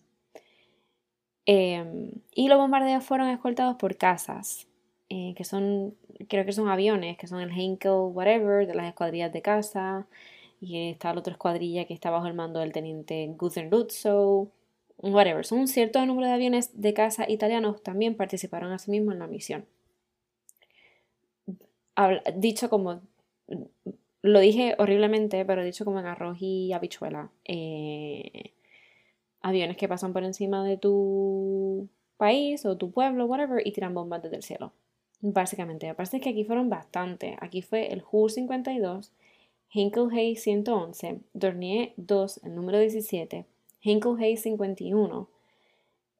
em, 1.45 2.11
y 2.33 2.47
los 2.47 2.57
bombardeos 2.57 3.03
fueron 3.03 3.29
escoltados 3.29 3.75
por 3.75 3.97
casas, 3.97 4.67
eh, 5.09 5.33
que 5.37 5.43
son, 5.43 5.95
creo 6.27 6.45
que 6.45 6.51
son 6.51 6.67
aviones, 6.67 7.17
que 7.17 7.27
son 7.27 7.41
el 7.41 7.51
Henkel, 7.51 7.91
whatever, 7.91 8.65
de 8.65 8.73
las 8.73 8.87
escuadrillas 8.87 9.31
de 9.31 9.41
casa 9.41 10.07
y 10.59 10.89
está 10.89 11.13
la 11.13 11.19
otra 11.19 11.33
escuadrilla 11.33 11.85
que 11.85 11.93
está 11.93 12.09
bajo 12.09 12.27
el 12.27 12.33
mando 12.33 12.59
del 12.59 12.71
teniente 12.71 13.27
Guttenruzzo, 13.37 14.49
whatever. 14.97 15.45
Son 15.45 15.59
un 15.59 15.67
cierto 15.67 16.05
número 16.05 16.27
de 16.27 16.33
aviones 16.33 16.81
de 16.81 16.93
caza 16.93 17.29
italianos 17.29 17.83
también 17.83 18.15
participaron 18.15 18.71
asimismo 18.71 19.11
en 19.11 19.19
la 19.19 19.27
misión. 19.27 19.65
Dicho 22.35 22.69
como 22.69 23.01
lo 24.21 24.39
dije 24.39 24.75
horriblemente, 24.79 25.45
pero 25.45 25.63
dicho 25.63 25.85
como 25.85 25.99
en 25.99 26.07
arroz 26.07 26.37
y 26.41 26.73
habichuela. 26.73 27.29
Eh, 27.45 28.53
aviones 29.41 29.77
que 29.77 29.87
pasan 29.87 30.13
por 30.13 30.23
encima 30.23 30.63
de 30.63 30.77
tu 30.77 31.87
país 32.17 32.65
o 32.65 32.75
tu 32.75 32.91
pueblo, 32.91 33.25
whatever, 33.27 33.65
y 33.65 33.71
tiran 33.71 33.93
bombas 33.93 34.23
desde 34.23 34.37
el 34.37 34.43
cielo. 34.43 34.73
Básicamente, 35.21 35.89
Aparte 35.89 36.17
es 36.17 36.23
que 36.23 36.29
aquí 36.29 36.43
fueron 36.43 36.69
bastante. 36.69 37.37
Aquí 37.39 37.61
fue 37.61 37.93
el 37.93 38.03
HU-52 38.03 39.11
Hinckley 39.75 40.37
111, 40.37 41.19
Dornier 41.33 41.91
2, 41.97 42.45
el 42.45 42.55
número 42.55 42.79
17, 42.79 43.45
Hinckley 43.81 44.37
51, 44.37 45.27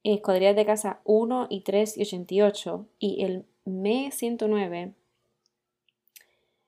escuadrillas 0.03 0.57
de 0.57 0.65
casa 0.65 0.99
1 1.05 1.47
y 1.49 1.61
3 1.61 1.97
y 1.97 2.01
88 2.01 2.85
y 2.99 3.23
el 3.23 3.45
ME 3.63 4.11
109, 4.11 4.91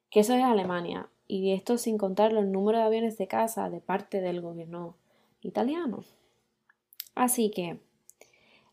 que 0.09 0.21
eso 0.21 0.33
es 0.33 0.41
Alemania, 0.41 1.09
y 1.27 1.51
esto 1.51 1.77
sin 1.77 1.97
contar 1.97 2.31
los 2.31 2.45
números 2.45 2.79
de 2.79 2.85
aviones 2.85 3.17
de 3.17 3.27
casa 3.27 3.69
de 3.69 3.81
parte 3.81 4.21
del 4.21 4.39
gobierno 4.39 4.95
italiano. 5.41 6.05
Así 7.15 7.49
que, 7.49 7.71
el 7.71 7.79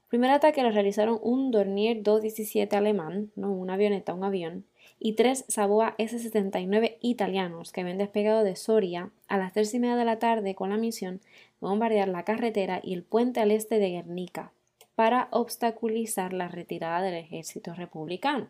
primer 0.08 0.30
ataque 0.30 0.62
lo 0.62 0.70
realizaron 0.70 1.18
un 1.20 1.50
Dornier 1.50 2.04
217 2.04 2.76
alemán, 2.76 3.32
no 3.34 3.50
una 3.50 3.74
avioneta, 3.74 4.14
un 4.14 4.22
avión, 4.22 4.66
y 4.98 5.14
tres 5.14 5.44
Saboa 5.48 5.94
S-79 5.98 6.98
italianos 7.00 7.72
que 7.72 7.82
habían 7.82 7.98
despegado 7.98 8.44
de 8.44 8.56
Soria 8.56 9.10
a 9.28 9.38
las 9.38 9.52
tres 9.52 9.74
y 9.74 9.78
media 9.78 9.96
de 9.96 10.04
la 10.04 10.18
tarde 10.18 10.54
con 10.54 10.70
la 10.70 10.76
misión 10.76 11.18
de 11.18 11.68
bombardear 11.68 12.08
la 12.08 12.24
carretera 12.24 12.80
y 12.82 12.94
el 12.94 13.02
puente 13.02 13.40
al 13.40 13.50
este 13.50 13.78
de 13.78 13.90
Guernica 13.90 14.52
para 14.94 15.28
obstaculizar 15.30 16.32
la 16.32 16.48
retirada 16.48 17.02
del 17.02 17.14
ejército 17.14 17.74
republicano. 17.74 18.48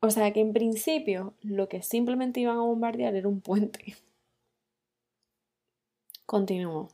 O 0.00 0.10
sea 0.10 0.32
que 0.32 0.40
en 0.40 0.52
principio 0.52 1.34
lo 1.40 1.68
que 1.68 1.82
simplemente 1.82 2.40
iban 2.40 2.58
a 2.58 2.62
bombardear 2.62 3.14
era 3.14 3.28
un 3.28 3.40
puente. 3.40 3.96
Continuó. 6.26 6.90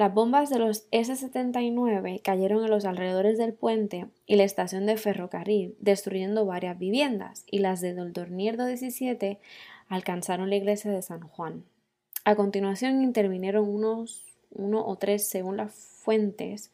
Las 0.00 0.14
bombas 0.14 0.48
de 0.48 0.58
los 0.58 0.86
S-79 0.92 2.22
cayeron 2.22 2.64
en 2.64 2.70
los 2.70 2.86
alrededores 2.86 3.36
del 3.36 3.52
puente 3.52 4.06
y 4.24 4.36
la 4.36 4.44
estación 4.44 4.86
de 4.86 4.96
ferrocarril, 4.96 5.76
destruyendo 5.78 6.46
varias 6.46 6.78
viviendas, 6.78 7.44
y 7.46 7.58
las 7.58 7.82
de 7.82 7.92
Doldornierdo 7.92 8.64
17 8.64 9.38
alcanzaron 9.88 10.48
la 10.48 10.56
iglesia 10.56 10.90
de 10.90 11.02
San 11.02 11.20
Juan. 11.20 11.64
A 12.24 12.34
continuación 12.34 13.02
intervinieron 13.02 13.68
unos 13.68 14.38
uno 14.48 14.86
o 14.86 14.96
tres, 14.96 15.28
según 15.28 15.58
las 15.58 15.74
fuentes, 15.74 16.72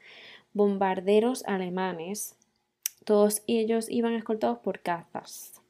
bombarderos 0.53 1.43
alemanes 1.47 2.37
todos 3.05 3.43
ellos 3.49 3.91
iban 3.91 4.13
escoltados 4.13 4.61
por 4.61 4.83
cazas. 4.83 5.61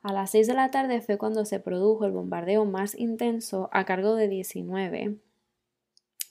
A 0.00 0.12
las 0.12 0.30
6 0.30 0.46
de 0.46 0.54
la 0.54 0.70
tarde 0.70 1.00
fue 1.00 1.18
cuando 1.18 1.44
se 1.44 1.58
produjo 1.58 2.04
el 2.04 2.12
bombardeo 2.12 2.64
más 2.66 2.96
intenso 2.96 3.68
a 3.72 3.84
cargo 3.84 4.14
de 4.14 4.28
19, 4.28 5.16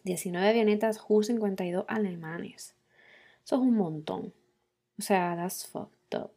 19 0.03 0.47
avionetas 0.47 0.97
Ju-52 0.99 1.85
alemanes. 1.87 2.75
Eso 3.43 3.55
es 3.55 3.61
un 3.61 3.75
montón. 3.75 4.33
O 4.99 5.01
sea, 5.01 5.35
that's 5.35 5.65
fucked 5.67 6.17
up. 6.17 6.31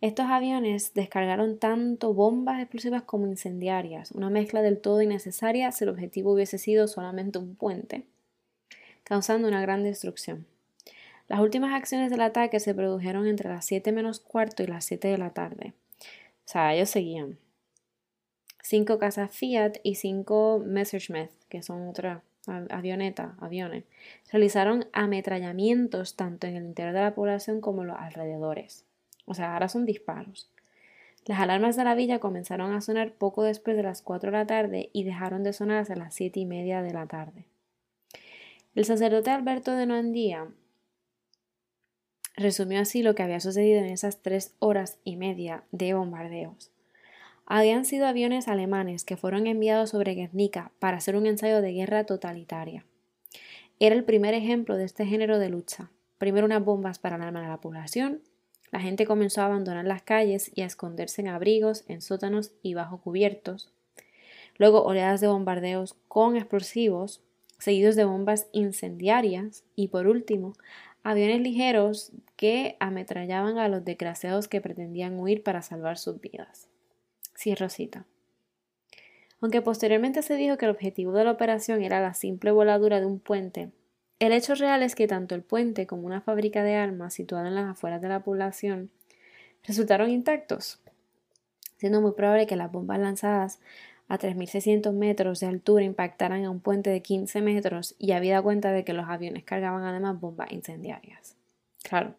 Estos 0.00 0.26
aviones 0.26 0.92
descargaron 0.92 1.58
tanto 1.58 2.12
bombas 2.12 2.60
explosivas 2.60 3.02
como 3.04 3.26
incendiarias, 3.26 4.10
una 4.12 4.28
mezcla 4.28 4.60
del 4.60 4.78
todo 4.78 5.00
innecesaria 5.00 5.72
si 5.72 5.84
el 5.84 5.90
objetivo 5.90 6.32
hubiese 6.32 6.58
sido 6.58 6.88
solamente 6.88 7.38
un 7.38 7.56
puente, 7.56 8.04
causando 9.02 9.48
una 9.48 9.62
gran 9.62 9.82
destrucción. 9.82 10.46
Las 11.26 11.40
últimas 11.40 11.72
acciones 11.72 12.10
del 12.10 12.20
ataque 12.20 12.60
se 12.60 12.74
produjeron 12.74 13.26
entre 13.26 13.48
las 13.48 13.64
7 13.64 13.92
menos 13.92 14.20
cuarto 14.20 14.62
y 14.62 14.66
las 14.66 14.84
7 14.84 15.08
de 15.08 15.16
la 15.16 15.30
tarde. 15.30 15.72
O 16.00 16.48
sea, 16.48 16.74
ellos 16.74 16.90
seguían. 16.90 17.38
Cinco 18.62 18.98
casas 18.98 19.30
Fiat 19.30 19.76
y 19.82 19.94
cinco 19.94 20.62
Messerschmitt, 20.64 21.30
que 21.48 21.62
son 21.62 21.88
otra 21.88 22.22
avioneta, 22.48 23.34
aviones, 23.40 23.84
realizaron 24.30 24.86
ametrallamientos 24.92 26.16
tanto 26.16 26.46
en 26.46 26.56
el 26.56 26.64
interior 26.64 26.94
de 26.94 27.00
la 27.00 27.14
población 27.14 27.60
como 27.60 27.82
en 27.82 27.88
los 27.88 27.98
alrededores. 27.98 28.84
O 29.26 29.34
sea, 29.34 29.54
ahora 29.54 29.68
son 29.68 29.86
disparos. 29.86 30.50
Las 31.26 31.40
alarmas 31.40 31.76
de 31.76 31.84
la 31.84 31.94
villa 31.94 32.18
comenzaron 32.18 32.72
a 32.72 32.80
sonar 32.82 33.12
poco 33.12 33.42
después 33.42 33.76
de 33.76 33.82
las 33.82 34.02
4 34.02 34.30
de 34.30 34.36
la 34.36 34.46
tarde 34.46 34.90
y 34.92 35.04
dejaron 35.04 35.42
de 35.42 35.54
sonar 35.54 35.78
hasta 35.78 35.96
las 35.96 36.14
7 36.14 36.38
y 36.40 36.44
media 36.44 36.82
de 36.82 36.92
la 36.92 37.06
tarde. 37.06 37.46
El 38.74 38.84
sacerdote 38.84 39.30
Alberto 39.30 39.72
de 39.72 39.86
Noandía 39.86 40.48
resumió 42.36 42.80
así 42.80 43.02
lo 43.02 43.14
que 43.14 43.22
había 43.22 43.40
sucedido 43.40 43.78
en 43.78 43.86
esas 43.86 44.20
tres 44.20 44.54
horas 44.58 44.98
y 45.04 45.16
media 45.16 45.64
de 45.70 45.94
bombardeos. 45.94 46.73
Habían 47.46 47.84
sido 47.84 48.06
aviones 48.06 48.48
alemanes 48.48 49.04
que 49.04 49.16
fueron 49.16 49.46
enviados 49.46 49.90
sobre 49.90 50.14
Guernica 50.14 50.72
para 50.78 50.96
hacer 50.96 51.14
un 51.14 51.26
ensayo 51.26 51.60
de 51.60 51.72
guerra 51.72 52.04
totalitaria. 52.04 52.86
Era 53.78 53.94
el 53.94 54.04
primer 54.04 54.32
ejemplo 54.32 54.76
de 54.76 54.84
este 54.84 55.04
género 55.04 55.38
de 55.38 55.50
lucha. 55.50 55.90
Primero 56.16 56.46
unas 56.46 56.64
bombas 56.64 56.98
para 56.98 57.16
alarmar 57.16 57.44
a 57.44 57.48
la 57.48 57.60
población, 57.60 58.22
la 58.70 58.80
gente 58.80 59.06
comenzó 59.06 59.42
a 59.42 59.46
abandonar 59.46 59.84
las 59.84 60.02
calles 60.02 60.50
y 60.54 60.62
a 60.62 60.66
esconderse 60.66 61.20
en 61.20 61.28
abrigos, 61.28 61.84
en 61.86 62.00
sótanos 62.00 62.52
y 62.62 62.74
bajo 62.74 62.98
cubiertos. 62.98 63.70
Luego 64.56 64.82
oleadas 64.82 65.20
de 65.20 65.26
bombardeos 65.26 65.96
con 66.08 66.36
explosivos, 66.36 67.20
seguidos 67.58 67.94
de 67.94 68.04
bombas 68.04 68.46
incendiarias 68.52 69.64
y 69.76 69.88
por 69.88 70.06
último 70.06 70.54
aviones 71.02 71.42
ligeros 71.42 72.12
que 72.36 72.76
ametrallaban 72.80 73.58
a 73.58 73.68
los 73.68 73.84
desgraciados 73.84 74.48
que 74.48 74.62
pretendían 74.62 75.20
huir 75.20 75.42
para 75.42 75.60
salvar 75.60 75.98
sus 75.98 76.20
vidas. 76.20 76.68
Cierro 77.36 77.68
cita. 77.68 78.06
Aunque 79.40 79.62
posteriormente 79.62 80.22
se 80.22 80.36
dijo 80.36 80.56
que 80.56 80.64
el 80.64 80.70
objetivo 80.70 81.12
de 81.12 81.24
la 81.24 81.32
operación 81.32 81.82
era 81.82 82.00
la 82.00 82.14
simple 82.14 82.50
voladura 82.50 83.00
de 83.00 83.06
un 83.06 83.18
puente, 83.18 83.70
el 84.20 84.32
hecho 84.32 84.54
real 84.54 84.82
es 84.82 84.94
que 84.94 85.08
tanto 85.08 85.34
el 85.34 85.42
puente 85.42 85.86
como 85.86 86.06
una 86.06 86.20
fábrica 86.20 86.62
de 86.62 86.76
armas 86.76 87.14
situada 87.14 87.48
en 87.48 87.56
las 87.56 87.70
afueras 87.70 88.00
de 88.00 88.08
la 88.08 88.20
población 88.20 88.90
resultaron 89.64 90.10
intactos, 90.10 90.80
siendo 91.76 92.00
muy 92.00 92.12
probable 92.12 92.46
que 92.46 92.56
las 92.56 92.70
bombas 92.70 92.98
lanzadas 93.00 93.58
a 94.08 94.18
3.600 94.18 94.92
metros 94.92 95.40
de 95.40 95.46
altura 95.46 95.84
impactaran 95.84 96.44
a 96.44 96.50
un 96.50 96.60
puente 96.60 96.90
de 96.90 97.02
15 97.02 97.40
metros 97.42 97.96
y 97.98 98.12
había 98.12 98.40
cuenta 98.40 98.70
de 98.70 98.84
que 98.84 98.92
los 98.92 99.08
aviones 99.08 99.44
cargaban 99.44 99.84
además 99.84 100.20
bombas 100.20 100.52
incendiarias. 100.52 101.36
Claro. 101.82 102.14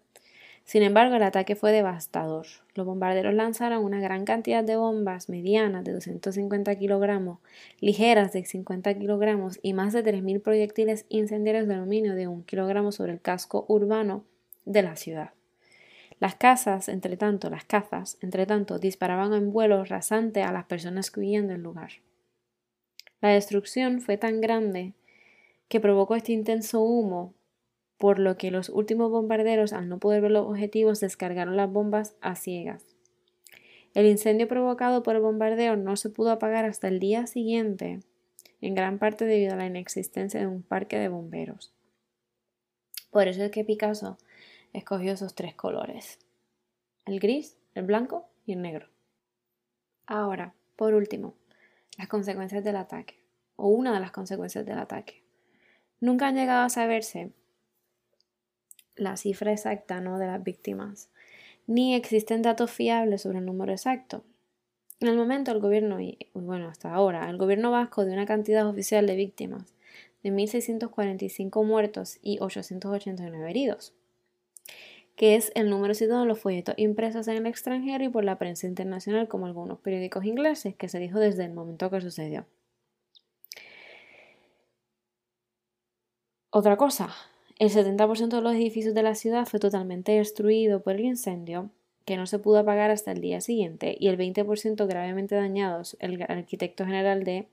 Sin 0.65 0.81
embargo, 0.81 1.15
el 1.15 1.21
ataque 1.21 1.55
fue 1.55 1.71
devastador. 1.71 2.47
Los 2.73 2.87
bombarderos 2.87 3.35
lanzaron 3.35 3.83
una 3.83 3.99
gran 3.99 4.25
cantidad 4.25 4.63
de 4.63 4.75
bombas 4.75 5.29
medianas 5.29 5.83
de 5.83 5.93
250 5.93 6.75
kilogramos, 6.75 7.37
ligeras 7.79 8.33
de 8.33 8.43
50 8.43 8.95
kilogramos 8.95 9.59
y 9.61 9.73
más 9.73 9.93
de 9.93 10.03
3.000 10.03 10.41
proyectiles 10.41 11.05
incendiarios 11.07 11.67
de 11.67 11.75
aluminio 11.75 12.15
de 12.15 12.27
1 12.27 12.45
kilogramo 12.47 12.91
sobre 12.91 13.13
el 13.13 13.21
casco 13.21 13.65
urbano 13.67 14.23
de 14.65 14.81
la 14.81 14.95
ciudad. 14.95 15.29
Las 16.19 16.33
casas, 16.33 16.89
entre 16.89 17.15
tanto, 17.15 17.51
las 17.51 17.65
cazas, 17.65 18.17
entre 18.21 18.47
tanto, 18.47 18.79
disparaban 18.79 19.33
en 19.33 19.53
vuelo 19.53 19.85
rasante 19.85 20.41
a 20.41 20.51
las 20.51 20.65
personas 20.65 21.11
que 21.11 21.19
huían 21.19 21.47
del 21.47 21.61
lugar. 21.61 21.91
La 23.21 23.29
destrucción 23.29 24.01
fue 24.01 24.17
tan 24.17 24.41
grande 24.41 24.93
que 25.67 25.79
provocó 25.79 26.15
este 26.15 26.31
intenso 26.31 26.81
humo 26.81 27.34
por 27.97 28.19
lo 28.19 28.37
que 28.37 28.51
los 28.51 28.69
últimos 28.69 29.11
bombarderos, 29.11 29.73
al 29.73 29.87
no 29.89 29.99
poder 29.99 30.21
ver 30.21 30.31
los 30.31 30.47
objetivos, 30.47 30.99
descargaron 30.99 31.57
las 31.57 31.71
bombas 31.71 32.15
a 32.21 32.35
ciegas. 32.35 32.83
El 33.93 34.05
incendio 34.05 34.47
provocado 34.47 35.03
por 35.03 35.15
el 35.15 35.21
bombardeo 35.21 35.77
no 35.77 35.95
se 35.95 36.09
pudo 36.09 36.31
apagar 36.31 36.65
hasta 36.65 36.89
el 36.89 36.99
día 36.99 37.27
siguiente, 37.27 38.01
en 38.59 38.75
gran 38.75 38.99
parte 38.99 39.25
debido 39.25 39.53
a 39.53 39.57
la 39.57 39.67
inexistencia 39.67 40.39
de 40.39 40.47
un 40.47 40.63
parque 40.63 40.99
de 40.99 41.07
bomberos. 41.07 41.73
Por 43.09 43.29
eso 43.29 43.43
es 43.43 43.51
que 43.51 43.63
Picasso 43.63 44.17
escogió 44.73 45.13
esos 45.13 45.35
tres 45.35 45.55
colores, 45.55 46.19
el 47.05 47.19
gris, 47.21 47.57
el 47.73 47.85
blanco 47.85 48.27
y 48.45 48.51
el 48.51 48.61
negro. 48.61 48.89
Ahora, 50.05 50.53
por 50.75 50.93
último, 50.93 51.35
las 51.97 52.09
consecuencias 52.09 52.63
del 52.65 52.75
ataque, 52.75 53.23
o 53.55 53.69
una 53.69 53.93
de 53.93 54.01
las 54.01 54.11
consecuencias 54.11 54.65
del 54.65 54.79
ataque. 54.79 55.23
Nunca 56.01 56.27
han 56.27 56.35
llegado 56.35 56.65
a 56.65 56.69
saberse 56.69 57.31
la 58.95 59.17
cifra 59.17 59.51
exacta 59.51 60.01
¿no? 60.01 60.17
de 60.19 60.27
las 60.27 60.43
víctimas, 60.43 61.09
ni 61.67 61.95
existen 61.95 62.41
datos 62.41 62.71
fiables 62.71 63.21
sobre 63.21 63.39
el 63.39 63.45
número 63.45 63.71
exacto. 63.71 64.23
En 64.99 65.09
el 65.09 65.17
momento 65.17 65.51
el 65.51 65.59
gobierno, 65.59 65.99
y 65.99 66.17
bueno, 66.33 66.69
hasta 66.69 66.93
ahora, 66.93 67.29
el 67.29 67.37
gobierno 67.37 67.71
vasco 67.71 68.05
dio 68.05 68.13
una 68.13 68.25
cantidad 68.25 68.67
oficial 68.67 69.05
de 69.07 69.15
víctimas 69.15 69.73
de 70.23 70.31
1.645 70.31 71.63
muertos 71.63 72.17
y 72.23 72.39
889 72.39 73.49
heridos, 73.49 73.93
que 75.15 75.35
es 75.35 75.51
el 75.53 75.69
número 75.69 75.93
citado 75.93 76.23
en 76.23 76.27
los 76.27 76.39
folletos 76.39 76.73
impresos 76.77 77.27
en 77.27 77.37
el 77.37 77.45
extranjero 77.45 78.03
y 78.03 78.09
por 78.09 78.23
la 78.23 78.39
prensa 78.39 78.65
internacional 78.65 79.27
como 79.27 79.45
algunos 79.45 79.79
periódicos 79.79 80.25
ingleses, 80.25 80.75
que 80.75 80.89
se 80.89 80.97
dijo 80.97 81.19
desde 81.19 81.45
el 81.45 81.53
momento 81.53 81.91
que 81.91 82.01
sucedió. 82.01 82.47
Otra 86.49 86.77
cosa, 86.77 87.13
el 87.57 87.69
70% 87.69 88.27
de 88.27 88.41
los 88.41 88.53
edificios 88.53 88.93
de 88.93 89.03
la 89.03 89.15
ciudad 89.15 89.45
fue 89.45 89.59
totalmente 89.59 90.11
destruido 90.11 90.81
por 90.81 90.95
el 90.95 91.05
incendio, 91.05 91.69
que 92.03 92.17
no 92.17 92.27
se 92.27 92.37
pudo 92.37 92.59
apagar 92.59 92.91
hasta 92.91 93.11
el 93.11 93.21
día 93.21 93.39
siguiente, 93.41 93.95
y 93.99 94.09
el 94.09 94.17
20% 94.17 94.87
gravemente 94.87 95.35
dañados. 95.35 95.95
El 95.99 96.21
arquitecto 96.21 96.85
general 96.85 97.23
de 97.23 97.47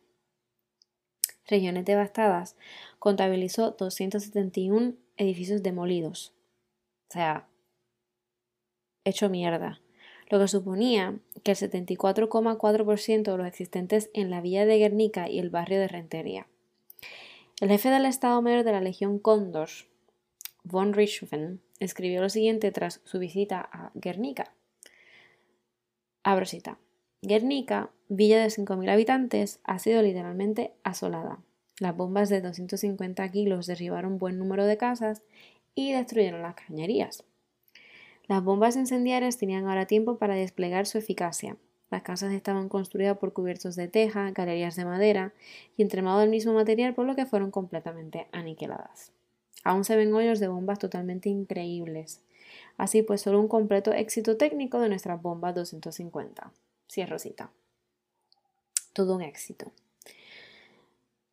Regiones 1.47 1.85
Devastadas 1.85 2.57
contabilizó 2.99 3.73
271 3.73 4.95
edificios 5.17 5.63
demolidos. 5.63 6.33
O 7.11 7.13
sea, 7.13 7.47
hecho 9.05 9.29
mierda. 9.31 9.81
Lo 10.29 10.39
que 10.39 10.49
suponía 10.49 11.19
que 11.43 11.53
el 11.53 11.57
74,4% 11.57 13.31
de 13.31 13.37
los 13.37 13.47
existentes 13.47 14.11
en 14.15 14.31
la 14.31 14.41
villa 14.41 14.65
de 14.65 14.79
Guernica 14.79 15.29
y 15.29 15.39
el 15.39 15.51
barrio 15.51 15.79
de 15.79 15.89
Rentería. 15.89 16.47
El 17.61 17.69
jefe 17.69 17.91
del 17.91 18.07
Estado 18.07 18.41
Mayor 18.41 18.65
de 18.65 18.73
la 18.73 18.81
Legión 18.81 19.19
Cóndor, 19.19 19.69
von 20.65 20.93
Richthofen 20.93 21.61
escribió 21.81 22.21
lo 22.21 22.29
siguiente 22.29 22.71
tras 22.73 23.01
su 23.05 23.19
visita 23.19 23.69
a 23.73 23.91
Guernica. 23.95 24.55
Abro 26.23 26.47
cita. 26.47 26.79
Guernica, 27.23 27.91
villa 28.09 28.41
de 28.41 28.49
5.000 28.49 28.91
habitantes, 28.91 29.61
ha 29.65 29.79
sido 29.79 30.03
literalmente 30.03 30.73
asolada. 30.83 31.41
Las 31.79 31.97
bombas 31.97 32.29
de 32.29 32.41
250 32.41 33.29
kilos 33.31 33.67
derribaron 33.67 34.19
buen 34.19 34.39
número 34.39 34.65
de 34.67 34.77
casas 34.77 35.23
y 35.75 35.93
destruyeron 35.93 36.43
las 36.43 36.55
cañerías. 36.55 37.25
Las 38.29 38.45
bombas 38.45 38.77
incendiarias 38.77 39.39
tenían 39.39 39.67
ahora 39.67 39.87
tiempo 39.87 40.19
para 40.19 40.35
desplegar 40.35 40.87
su 40.87 40.99
eficacia. 40.99 41.57
Las 41.91 42.03
casas 42.03 42.33
estaban 42.33 42.69
construidas 42.69 43.19
por 43.19 43.33
cubiertos 43.33 43.77
de 43.77 43.89
teja, 43.89 44.31
galerías 44.31 44.77
de 44.77 44.85
madera 44.85 45.35
y 45.77 45.83
entremado 45.83 46.21
del 46.21 46.31
mismo 46.31 46.55
material, 46.55 46.95
por 46.95 47.07
lo 47.07 47.17
que 47.17 47.27
fueron 47.27 47.51
completamente 47.51 48.29
aniquiladas. 48.33 49.13
Aún 49.65 49.85
se 49.85 49.97
ven 49.97 50.13
hoyos 50.15 50.41
de 50.41 50.49
bombas 50.49 50.79
totalmente 50.79 51.29
increíbles. 51.29 52.21
Así 52.77 53.03
pues, 53.03 53.21
solo 53.21 53.41
un 53.41 53.49
completo 53.49 53.93
éxito 53.93 54.37
técnico 54.37 54.81
de 54.81 54.89
nuestras 54.89 55.21
bombas 55.21 55.55
250. 55.55 56.53
Cierro 56.91 57.19
cita. 57.19 57.51
Todo 58.93 59.15
un 59.15 59.23
éxito. 59.23 59.73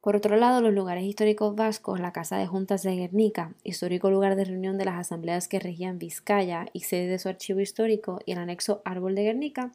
Por 0.01 0.15
otro 0.15 0.37
lado, 0.37 0.61
los 0.61 0.73
lugares 0.73 1.03
históricos 1.03 1.55
vascos, 1.55 1.99
la 1.99 2.13
Casa 2.13 2.37
de 2.37 2.47
Juntas 2.47 2.83
de 2.83 2.95
Guernica, 2.95 3.53
histórico 3.63 4.09
lugar 4.09 4.37
de 4.37 4.45
reunión 4.45 4.77
de 4.77 4.85
las 4.85 4.95
asambleas 4.95 5.49
que 5.49 5.59
regían 5.59 5.99
Vizcaya 5.99 6.67
y 6.71 6.81
sede 6.81 7.07
de 7.07 7.19
su 7.19 7.27
archivo 7.27 7.59
histórico, 7.59 8.19
y 8.25 8.31
el 8.31 8.37
anexo 8.37 8.81
Árbol 8.85 9.15
de 9.15 9.23
Guernica, 9.23 9.73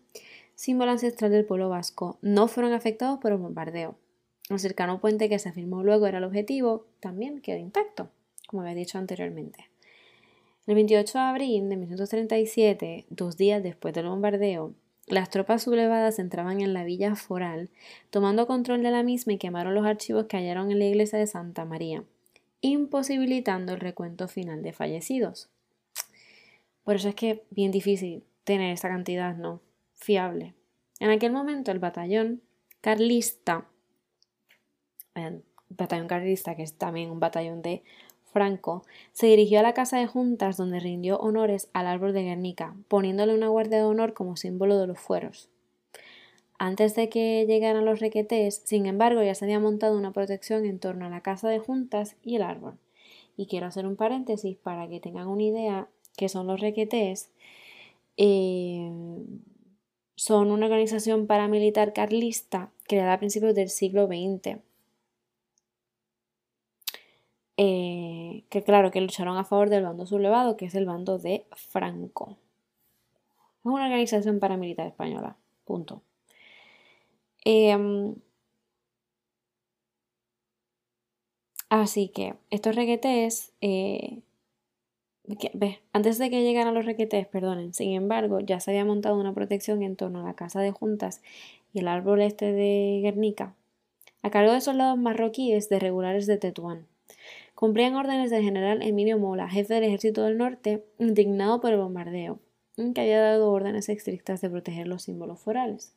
símbolo 0.54 0.92
ancestral 0.92 1.30
del 1.30 1.44
pueblo 1.44 1.68
vasco, 1.68 2.16
no 2.22 2.48
fueron 2.48 2.72
afectados 2.72 3.18
por 3.18 3.32
el 3.32 3.38
bombardeo. 3.38 3.96
El 4.48 4.58
cercano 4.58 4.98
puente 4.98 5.28
que 5.28 5.38
se 5.38 5.50
afirmó 5.50 5.82
luego 5.82 6.06
era 6.06 6.18
el 6.18 6.24
objetivo 6.24 6.86
también 7.00 7.42
quedó 7.42 7.58
intacto 7.58 8.08
como 8.46 8.62
había 8.62 8.74
dicho 8.74 8.98
anteriormente. 8.98 9.68
El 10.66 10.76
28 10.76 11.18
de 11.18 11.24
abril 11.24 11.68
de 11.68 11.76
1937, 11.76 13.06
dos 13.10 13.36
días 13.36 13.62
después 13.62 13.92
del 13.92 14.06
bombardeo, 14.06 14.74
las 15.06 15.28
tropas 15.28 15.62
sublevadas 15.62 16.18
entraban 16.18 16.62
en 16.62 16.72
la 16.72 16.84
villa 16.84 17.14
foral, 17.14 17.68
tomando 18.08 18.46
control 18.46 18.82
de 18.82 18.90
la 18.90 19.02
misma 19.02 19.34
y 19.34 19.38
quemaron 19.38 19.74
los 19.74 19.84
archivos 19.84 20.24
que 20.26 20.38
hallaron 20.38 20.70
en 20.70 20.78
la 20.78 20.86
iglesia 20.86 21.18
de 21.18 21.26
Santa 21.26 21.66
María, 21.66 22.04
imposibilitando 22.62 23.74
el 23.74 23.80
recuento 23.80 24.28
final 24.28 24.62
de 24.62 24.72
fallecidos. 24.72 25.50
Por 26.84 26.96
eso 26.96 27.10
es 27.10 27.14
que 27.14 27.44
bien 27.50 27.70
difícil 27.70 28.24
tener 28.44 28.72
esa 28.72 28.88
cantidad 28.88 29.36
no 29.36 29.60
fiable. 29.94 30.54
En 31.00 31.10
aquel 31.10 31.32
momento 31.32 31.70
el 31.70 31.78
batallón 31.78 32.40
carlista, 32.80 33.66
el 35.14 35.42
batallón 35.68 36.08
carlista 36.08 36.56
que 36.56 36.62
es 36.62 36.78
también 36.78 37.10
un 37.10 37.20
batallón 37.20 37.60
de 37.60 37.82
Franco, 38.34 38.82
se 39.12 39.28
dirigió 39.28 39.60
a 39.60 39.62
la 39.62 39.74
casa 39.74 39.96
de 39.96 40.08
juntas 40.08 40.56
donde 40.56 40.80
rindió 40.80 41.18
honores 41.18 41.70
al 41.72 41.86
árbol 41.86 42.12
de 42.12 42.24
Guernica, 42.24 42.74
poniéndole 42.88 43.32
una 43.32 43.46
guardia 43.46 43.78
de 43.78 43.84
honor 43.84 44.12
como 44.12 44.36
símbolo 44.36 44.76
de 44.76 44.88
los 44.88 44.98
fueros. 44.98 45.48
Antes 46.58 46.96
de 46.96 47.08
que 47.08 47.46
llegaran 47.46 47.84
los 47.84 48.00
requetés, 48.00 48.60
sin 48.64 48.86
embargo, 48.86 49.22
ya 49.22 49.36
se 49.36 49.44
había 49.44 49.60
montado 49.60 49.96
una 49.96 50.12
protección 50.12 50.64
en 50.64 50.80
torno 50.80 51.06
a 51.06 51.10
la 51.10 51.20
casa 51.20 51.48
de 51.48 51.60
juntas 51.60 52.16
y 52.24 52.34
el 52.34 52.42
árbol. 52.42 52.76
Y 53.36 53.46
quiero 53.46 53.66
hacer 53.66 53.86
un 53.86 53.94
paréntesis 53.94 54.56
para 54.56 54.88
que 54.88 54.98
tengan 54.98 55.28
una 55.28 55.44
idea 55.44 55.88
que 56.16 56.28
son 56.28 56.48
los 56.48 56.58
requetés. 56.58 57.30
Eh, 58.16 58.90
son 60.16 60.50
una 60.50 60.66
organización 60.66 61.28
paramilitar 61.28 61.92
carlista 61.92 62.72
creada 62.88 63.12
a 63.12 63.18
principios 63.18 63.54
del 63.54 63.68
siglo 63.68 64.08
XX 64.08 64.58
que 68.42 68.62
claro, 68.62 68.90
que 68.90 69.00
lucharon 69.00 69.36
a 69.36 69.44
favor 69.44 69.70
del 69.70 69.84
bando 69.84 70.06
sublevado, 70.06 70.56
que 70.56 70.66
es 70.66 70.74
el 70.74 70.86
bando 70.86 71.18
de 71.18 71.46
Franco. 71.52 72.36
Es 73.60 73.66
una 73.66 73.84
organización 73.84 74.40
paramilitar 74.40 74.86
española. 74.86 75.36
Punto. 75.64 76.02
Em, 77.44 78.14
así 81.68 82.08
que 82.08 82.34
estos 82.50 82.74
requetés, 82.74 83.52
eh, 83.60 84.22
antes 85.92 86.18
de 86.18 86.28
que 86.30 86.42
llegaran 86.42 86.74
los 86.74 86.84
requetés, 86.84 87.26
perdonen, 87.26 87.72
sin 87.72 87.92
embargo, 87.92 88.40
ya 88.40 88.60
se 88.60 88.70
había 88.70 88.84
montado 88.84 89.18
una 89.18 89.32
protección 89.32 89.82
en 89.82 89.96
torno 89.96 90.20
a 90.20 90.24
la 90.24 90.34
casa 90.34 90.60
de 90.60 90.70
juntas 90.70 91.22
y 91.72 91.80
el 91.80 91.88
árbol 91.88 92.20
este 92.20 92.52
de 92.52 93.00
Guernica, 93.02 93.54
a 94.22 94.30
cargo 94.30 94.52
de 94.52 94.60
soldados 94.60 94.98
marroquíes 94.98 95.68
de 95.68 95.78
regulares 95.78 96.26
de 96.26 96.36
Tetuán. 96.36 96.86
Cumplían 97.54 97.94
órdenes 97.94 98.30
del 98.30 98.42
general 98.42 98.82
Emilio 98.82 99.18
Mola, 99.18 99.48
jefe 99.48 99.74
del 99.74 99.84
ejército 99.84 100.22
del 100.24 100.38
norte, 100.38 100.84
indignado 100.98 101.60
por 101.60 101.72
el 101.72 101.78
bombardeo, 101.78 102.40
que 102.76 103.00
había 103.00 103.20
dado 103.20 103.50
órdenes 103.50 103.88
estrictas 103.88 104.40
de 104.40 104.50
proteger 104.50 104.88
los 104.88 105.04
símbolos 105.04 105.40
forales. 105.40 105.94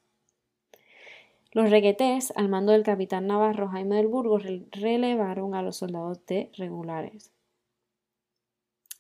Los 1.52 1.72
requetés, 1.72 2.32
al 2.36 2.50
mando 2.50 2.74
del 2.74 2.84
capitán 2.84 3.26
Navarro 3.26 3.70
Jaime 3.70 3.96
del 3.96 4.08
Burgos, 4.08 4.44
relevaron 4.72 5.56
a 5.56 5.64
los 5.64 5.78
soldados 5.78 6.24
de 6.28 6.52
regulares. 6.56 7.32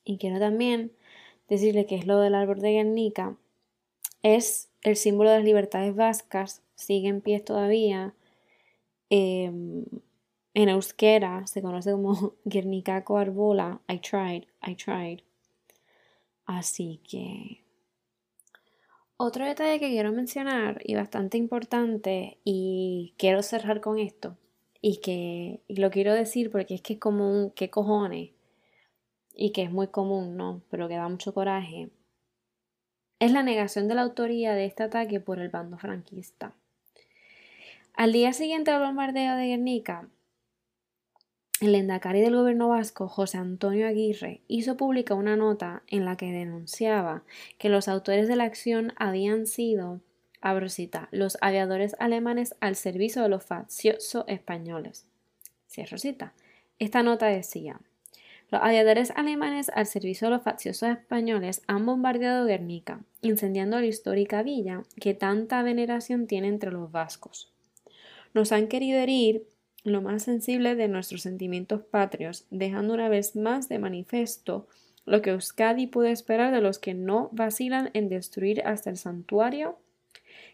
Y 0.03 0.17
quiero 0.17 0.39
también 0.39 0.91
decirle 1.49 1.85
que 1.85 1.95
es 1.95 2.07
lo 2.07 2.19
del 2.19 2.33
árbol 2.33 2.59
de 2.59 2.71
Guernica, 2.71 3.37
es 4.23 4.69
el 4.81 4.95
símbolo 4.95 5.29
de 5.29 5.37
las 5.37 5.45
libertades 5.45 5.95
vascas, 5.95 6.63
sigue 6.75 7.09
en 7.09 7.21
pie 7.21 7.39
todavía. 7.39 8.13
Em, 9.09 9.85
en 10.57 10.69
euskera 10.69 11.45
se 11.45 11.61
conoce 11.61 11.91
como 11.91 12.33
Guernicaco 12.45 13.19
Arbola. 13.19 13.79
I 13.87 13.99
tried, 13.99 14.45
I 14.65 14.75
tried. 14.75 15.19
Así 16.47 16.99
que... 17.07 17.63
Otro 19.17 19.45
detalle 19.45 19.79
que 19.79 19.89
quiero 19.89 20.11
mencionar 20.11 20.81
y 20.83 20.95
bastante 20.95 21.37
importante 21.37 22.39
y 22.43 23.13
quiero 23.17 23.43
cerrar 23.43 23.81
con 23.81 23.99
esto 23.99 24.35
y 24.81 24.97
que 24.97 25.61
lo 25.67 25.91
quiero 25.91 26.13
decir 26.13 26.51
porque 26.51 26.75
es 26.75 26.81
que 26.81 26.93
es 26.93 26.99
como 26.99 27.29
un 27.31 27.51
qué 27.51 27.69
cojones 27.69 28.31
y 29.35 29.51
que 29.51 29.63
es 29.63 29.71
muy 29.71 29.87
común, 29.87 30.37
¿no? 30.37 30.63
Pero 30.69 30.87
que 30.87 30.95
da 30.95 31.07
mucho 31.07 31.35
coraje. 31.35 31.89
Es 33.19 33.31
la 33.31 33.43
negación 33.43 33.87
de 33.87 33.95
la 33.95 34.03
autoría 34.03 34.53
de 34.53 34.65
este 34.65 34.83
ataque 34.83 35.19
por 35.19 35.39
el 35.39 35.49
bando 35.49 35.77
franquista. 35.77 36.55
Al 37.93 38.11
día 38.11 38.33
siguiente 38.33 38.71
del 38.71 38.81
bombardeo 38.81 39.35
de 39.35 39.47
Guernica, 39.47 40.07
el 41.59 41.73
endacari 41.73 42.21
del 42.21 42.35
gobierno 42.35 42.69
vasco, 42.69 43.07
José 43.07 43.39
Antonio 43.39 43.87
Aguirre, 43.87 44.41
hizo 44.47 44.77
pública 44.77 45.15
una 45.15 45.35
nota 45.35 45.81
en 45.87 46.05
la 46.05 46.15
que 46.15 46.31
denunciaba 46.31 47.23
que 47.57 47.69
los 47.69 47.87
autores 47.87 48.27
de 48.27 48.35
la 48.35 48.43
acción 48.43 48.93
habían 48.95 49.47
sido, 49.47 49.99
abro 50.39 50.69
cita, 50.69 51.09
los 51.11 51.37
aviadores 51.41 51.95
alemanes 51.99 52.55
al 52.59 52.75
servicio 52.75 53.23
de 53.23 53.29
los 53.29 53.43
facciosos 53.43 54.23
españoles. 54.27 55.07
Cierro 55.67 55.97
cita. 55.97 56.33
Esta 56.77 57.01
nota 57.01 57.25
decía, 57.25 57.79
los 58.51 58.61
aviadores 58.61 59.11
alemanes 59.15 59.69
al 59.73 59.87
servicio 59.87 60.27
de 60.27 60.35
los 60.35 60.43
facciosos 60.43 60.89
españoles 60.89 61.63
han 61.65 61.85
bombardeado 61.87 62.45
Guernica, 62.45 63.01
incendiando 63.21 63.79
la 63.79 63.87
histórica 63.87 64.43
villa 64.43 64.83
que 65.01 65.15
tanta 65.15 65.63
veneración 65.63 66.27
tiene 66.27 66.49
entre 66.49 66.71
los 66.71 66.91
vascos. 66.91 67.51
Nos 68.35 68.51
han 68.51 68.67
querido 68.67 68.99
herir 68.99 69.47
lo 69.91 70.01
más 70.01 70.23
sensible 70.23 70.75
de 70.75 70.87
nuestros 70.87 71.21
sentimientos 71.21 71.81
patrios, 71.81 72.45
dejando 72.49 72.93
una 72.93 73.09
vez 73.09 73.35
más 73.35 73.69
de 73.69 73.79
manifiesto 73.79 74.67
lo 75.05 75.21
que 75.21 75.31
Euskadi 75.31 75.87
puede 75.87 76.11
esperar 76.11 76.53
de 76.53 76.61
los 76.61 76.79
que 76.79 76.93
no 76.93 77.29
vacilan 77.31 77.89
en 77.93 78.09
destruir 78.09 78.61
hasta 78.65 78.89
el 78.89 78.97
santuario 78.97 79.77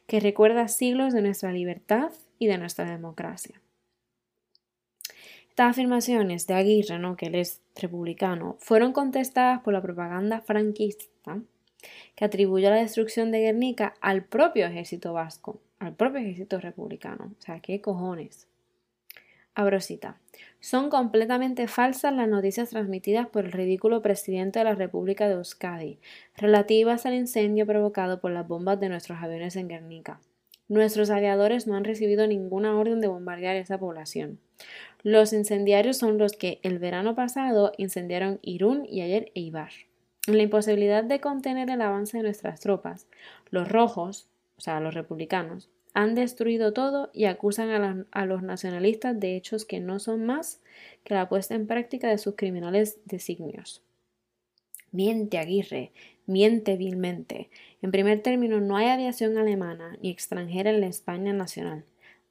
que 0.05 0.19
recuerda 0.19 0.67
siglos 0.67 1.13
de 1.13 1.21
nuestra 1.21 1.51
libertad 1.51 2.11
y 2.37 2.47
de 2.47 2.57
nuestra 2.57 2.85
democracia. 2.85 3.59
Estas 5.49 5.71
afirmaciones 5.71 6.47
de 6.47 6.53
Aguirre, 6.55 6.99
¿no? 6.99 7.15
que 7.15 7.27
él 7.27 7.35
es 7.35 7.61
republicano, 7.75 8.55
fueron 8.59 8.91
contestadas 8.91 9.61
por 9.61 9.73
la 9.73 9.81
propaganda 9.81 10.41
franquista 10.41 11.39
que 12.15 12.25
atribuye 12.25 12.69
la 12.69 12.75
destrucción 12.75 13.31
de 13.31 13.41
Guernica 13.41 13.95
al 14.01 14.23
propio 14.23 14.65
ejército 14.65 15.13
vasco, 15.13 15.59
al 15.79 15.93
propio 15.95 16.21
ejército 16.21 16.59
republicano. 16.59 17.33
O 17.37 17.41
sea, 17.41 17.59
¿qué 17.59 17.81
cojones? 17.81 18.47
Abrosita. 19.55 20.19
Son 20.59 20.89
completamente 20.89 21.67
falsas 21.67 22.13
las 22.13 22.27
noticias 22.27 22.69
transmitidas 22.69 23.27
por 23.27 23.45
el 23.45 23.51
ridículo 23.51 24.01
presidente 24.01 24.59
de 24.59 24.65
la 24.65 24.75
República 24.75 25.27
de 25.27 25.33
Euskadi, 25.33 25.99
relativas 26.37 27.05
al 27.05 27.15
incendio 27.15 27.65
provocado 27.65 28.21
por 28.21 28.31
las 28.31 28.47
bombas 28.47 28.79
de 28.79 28.89
nuestros 28.89 29.19
aviones 29.21 29.55
en 29.55 29.67
Guernica. 29.67 30.19
Nuestros 30.69 31.09
aviadores 31.09 31.67
no 31.67 31.75
han 31.75 31.83
recibido 31.83 32.25
ninguna 32.25 32.77
orden 32.77 33.01
de 33.01 33.07
bombardear 33.07 33.57
esa 33.57 33.77
población. 33.77 34.39
Los 35.03 35.33
incendiarios 35.33 35.97
son 35.97 36.17
los 36.17 36.33
que 36.33 36.59
el 36.63 36.79
verano 36.79 37.13
pasado 37.13 37.73
incendiaron 37.77 38.39
Irún 38.41 38.85
y 38.89 39.01
ayer 39.01 39.31
Eibar. 39.35 39.71
En 40.25 40.37
la 40.37 40.43
imposibilidad 40.43 41.03
de 41.03 41.19
contener 41.19 41.69
el 41.69 41.81
avance 41.81 42.15
de 42.15 42.23
nuestras 42.23 42.61
tropas, 42.61 43.07
los 43.49 43.67
rojos, 43.67 44.29
o 44.57 44.61
sea, 44.61 44.79
los 44.79 44.93
republicanos, 44.93 45.69
han 45.93 46.15
destruido 46.15 46.73
todo 46.73 47.11
y 47.13 47.25
acusan 47.25 48.05
a, 48.11 48.25
los 48.25 48.41
nacionalistas 48.41 49.19
de 49.19 49.35
hechos 49.35 49.65
que 49.65 49.79
no 49.79 49.99
son 49.99 50.25
más 50.25 50.61
que 51.03 51.13
la 51.13 51.29
puesta 51.29 51.55
en 51.55 51.67
práctica 51.67 52.09
de 52.09 52.17
sus 52.17 52.35
criminales 52.35 52.99
designios. 53.05 53.83
Miente 54.91 55.37
Aguirre, 55.37 55.91
miente 56.25 56.77
vilmente. 56.77 57.49
En 57.81 57.91
primer 57.91 58.21
término, 58.21 58.59
no 58.59 58.77
hay 58.77 58.87
aviación 58.87 59.37
alemana 59.37 59.97
ni 60.01 60.09
extranjera 60.09 60.71
en 60.71 60.81
la 60.81 60.87
España 60.87 61.33
nacional. 61.33 61.85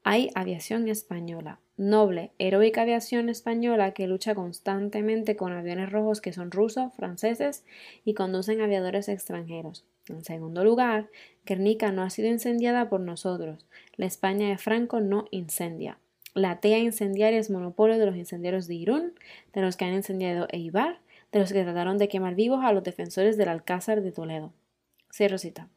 Hay 0.05 0.31
aviación 0.35 0.89
española, 0.89 1.61
noble, 1.77 2.33
heroica 2.39 2.83
aviación 2.83 3.29
española 3.29 3.93
que 3.95 4.09
lucha 4.09 4.35
constantemente 4.35 5.37
con 5.37 5.53
aviones 5.53 5.91
rojos 5.91 6.21
que 6.21 6.33
son 6.33 6.51
rusos, 6.51 6.93
franceses 6.95 7.65
y 8.05 8.15
conducen 8.15 8.61
aviadores 8.61 9.09
extranjeros. 9.09 9.85
En 10.09 10.25
segundo 10.25 10.65
lugar, 10.65 11.11
Guernica 11.47 11.93
no 11.93 12.03
ha 12.03 12.11
sido 12.11 12.29
incendiada 12.29 12.89
por 12.89 13.01
nosotros. 13.01 13.65
La 13.97 14.07
España 14.07 14.49
de 14.49 14.59
Franco 14.59 15.01
no 15.01 15.27
incendia. 15.31 15.99
La 16.35 16.61
TEA 16.61 16.79
incendiaria 16.79 17.39
es 17.39 17.51
monopolio 17.51 17.99
de 17.99 18.07
los 18.07 18.17
incendiarios 18.17 18.67
de 18.67 18.75
Irún, 18.75 19.13
de 19.53 19.61
los 19.61 19.77
que 19.77 19.85
han 19.85 19.95
incendiado 19.95 20.49
Eibar, 20.51 20.99
de 21.31 21.39
los 21.39 21.53
que 21.53 21.63
trataron 21.63 21.99
de 21.99 22.09
quemar 22.09 22.35
vivos 22.35 22.65
a 22.65 22.73
los 22.73 22.83
defensores 22.83 23.37
del 23.37 23.49
Alcázar 23.49 24.03
de 24.03 24.11
Toledo. 24.11 24.53
Cierro 25.13 25.39
cita. 25.39 25.69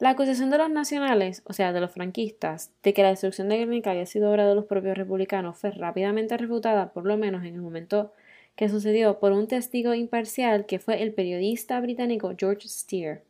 La 0.00 0.10
acusación 0.10 0.50
de 0.50 0.58
los 0.58 0.70
nacionales, 0.70 1.42
o 1.44 1.52
sea, 1.52 1.72
de 1.72 1.80
los 1.80 1.92
franquistas, 1.92 2.72
de 2.82 2.92
que 2.92 3.02
la 3.02 3.10
destrucción 3.10 3.48
de 3.48 3.58
Guernica 3.58 3.92
había 3.92 4.06
sido 4.06 4.32
obra 4.32 4.48
de 4.48 4.56
los 4.56 4.64
propios 4.64 4.98
republicanos 4.98 5.56
fue 5.56 5.70
rápidamente 5.70 6.36
refutada, 6.36 6.92
por 6.92 7.06
lo 7.06 7.16
menos 7.16 7.44
en 7.44 7.54
el 7.54 7.60
momento 7.60 8.12
que 8.56 8.68
sucedió, 8.68 9.20
por 9.20 9.30
un 9.30 9.46
testigo 9.46 9.94
imparcial 9.94 10.66
que 10.66 10.80
fue 10.80 11.02
el 11.02 11.12
periodista 11.14 11.80
británico 11.80 12.34
George 12.36 12.68
Steer 12.68 13.22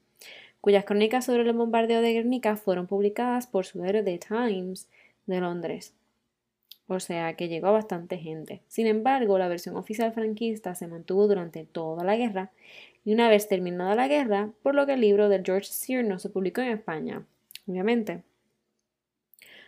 cuyas 0.64 0.86
crónicas 0.86 1.26
sobre 1.26 1.42
el 1.42 1.52
bombardeo 1.52 2.00
de 2.00 2.14
Guernica 2.14 2.56
fueron 2.56 2.86
publicadas 2.86 3.46
por 3.46 3.66
su 3.66 3.82
diario 3.82 4.02
The 4.02 4.16
Times 4.16 4.88
de 5.26 5.38
Londres. 5.38 5.92
O 6.86 7.00
sea 7.00 7.34
que 7.34 7.48
llegó 7.48 7.66
a 7.66 7.72
bastante 7.72 8.16
gente. 8.16 8.62
Sin 8.68 8.86
embargo, 8.86 9.36
la 9.36 9.48
versión 9.48 9.76
oficial 9.76 10.14
franquista 10.14 10.74
se 10.74 10.86
mantuvo 10.86 11.28
durante 11.28 11.64
toda 11.64 12.02
la 12.02 12.16
guerra 12.16 12.50
y 13.04 13.12
una 13.12 13.28
vez 13.28 13.46
terminada 13.46 13.94
la 13.94 14.08
guerra, 14.08 14.52
por 14.62 14.74
lo 14.74 14.86
que 14.86 14.94
el 14.94 15.02
libro 15.02 15.28
de 15.28 15.42
George 15.44 15.68
Sear 15.68 16.02
no 16.02 16.18
se 16.18 16.30
publicó 16.30 16.62
en 16.62 16.68
España, 16.68 17.26
obviamente. 17.68 18.22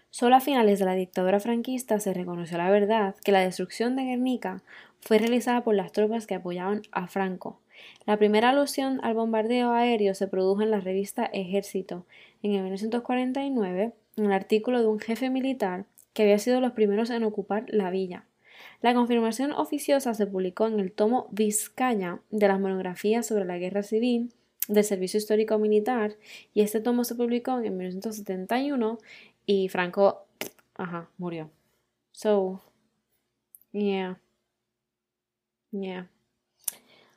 Solo 0.09 0.37
a 0.37 0.41
finales 0.41 0.79
de 0.79 0.87
la 0.87 0.95
dictadura 0.95 1.41
franquista 1.41 2.01
se 2.01 2.15
reconoció 2.15 2.57
la 2.57 2.71
verdad 2.71 3.17
que 3.23 3.33
la 3.33 3.41
destrucción 3.41 3.97
de 3.97 4.05
Guernica 4.05 4.63
fue 5.03 5.19
realizada 5.19 5.63
por 5.63 5.75
las 5.75 5.93
tropas 5.93 6.27
que 6.27 6.37
apoyaban 6.37 6.81
a 6.91 7.07
Franco, 7.07 7.61
la 8.07 8.17
primera 8.17 8.51
alusión 8.51 9.01
al 9.03 9.15
bombardeo 9.15 9.73
aéreo 9.73 10.15
se 10.15 10.29
produjo 10.29 10.63
en 10.63 10.71
la 10.71 10.81
revista 10.81 11.25
Ejército 11.27 12.07
en 12.43 12.53
1949 12.53 13.93
en 14.17 14.25
el 14.25 14.33
artículo 14.33 14.81
de 14.81 14.87
un 14.87 15.01
jefe 15.01 15.31
militar 15.31 15.87
que 16.13 16.23
había 16.23 16.39
sido 16.39 16.61
los 16.61 16.73
primeros 16.73 17.11
en 17.11 17.25
ocupar 17.25 17.67
la 17.69 17.91
villa. 17.91 18.25
La 18.81 18.95
confirmación 18.95 19.53
oficiosa 19.53 20.15
se 20.15 20.27
publicó 20.27 20.67
en 20.67 20.81
el 20.81 20.93
tomo 20.93 21.29
Vizcaya 21.31 22.21
de 22.31 22.49
las 22.49 22.61
monografías 22.61 23.27
sobre 23.27 23.45
la 23.45 23.59
guerra 23.59 23.83
civil 23.83 24.33
del 24.69 24.85
Servicio 24.85 25.19
Histórico 25.19 25.59
Militar 25.59 26.17
y 26.55 26.63
este 26.63 26.81
tomo 26.81 27.05
se 27.05 27.15
publicó 27.15 27.59
en 27.61 27.77
1971 27.77 28.99
y 29.45 29.69
Franco, 29.69 30.27
ajá, 30.75 31.11
murió. 31.19 31.51
So, 32.13 32.63
yeah, 33.73 34.19
yeah. 35.71 36.09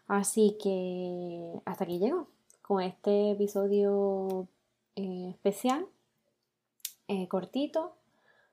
Así 0.09 0.57
que 0.59 1.61
hasta 1.65 1.83
aquí 1.83 1.99
llego 1.99 2.27
con 2.63 2.81
este 2.81 3.31
episodio 3.31 4.47
eh, 4.95 5.29
especial, 5.29 5.85
eh, 7.07 7.27
cortito, 7.27 7.93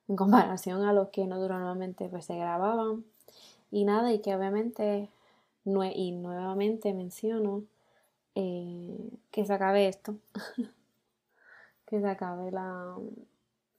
en 0.07 0.17
comparación 0.17 0.83
a 0.85 0.93
los 0.93 1.09
que 1.09 1.27
no 1.27 1.39
normalmente 1.39 2.11
pues, 2.11 2.27
se 2.27 2.37
grababan. 2.37 3.07
Y 3.71 3.85
nada, 3.87 4.13
y 4.13 4.21
que 4.21 4.37
obviamente, 4.37 5.09
y 5.65 6.13
nuevamente 6.13 6.93
menciono 6.93 7.63
eh, 8.35 9.11
que 9.31 9.47
se 9.47 9.55
acabe 9.55 9.89
esto, 9.89 10.15
que 11.87 12.01
se 12.03 12.07
acabe 12.07 12.51
la, 12.51 12.99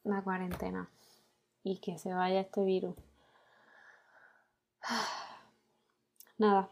la 0.03 0.23
cuarentena 0.23 0.89
y 1.63 1.78
que 1.78 1.99
se 1.99 2.11
vaya 2.11 2.39
este 2.39 2.65
virus. 2.65 2.95
Nada, 6.39 6.71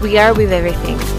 We 0.00 0.16
are 0.16 0.32
with 0.32 0.52
everything. 0.52 1.17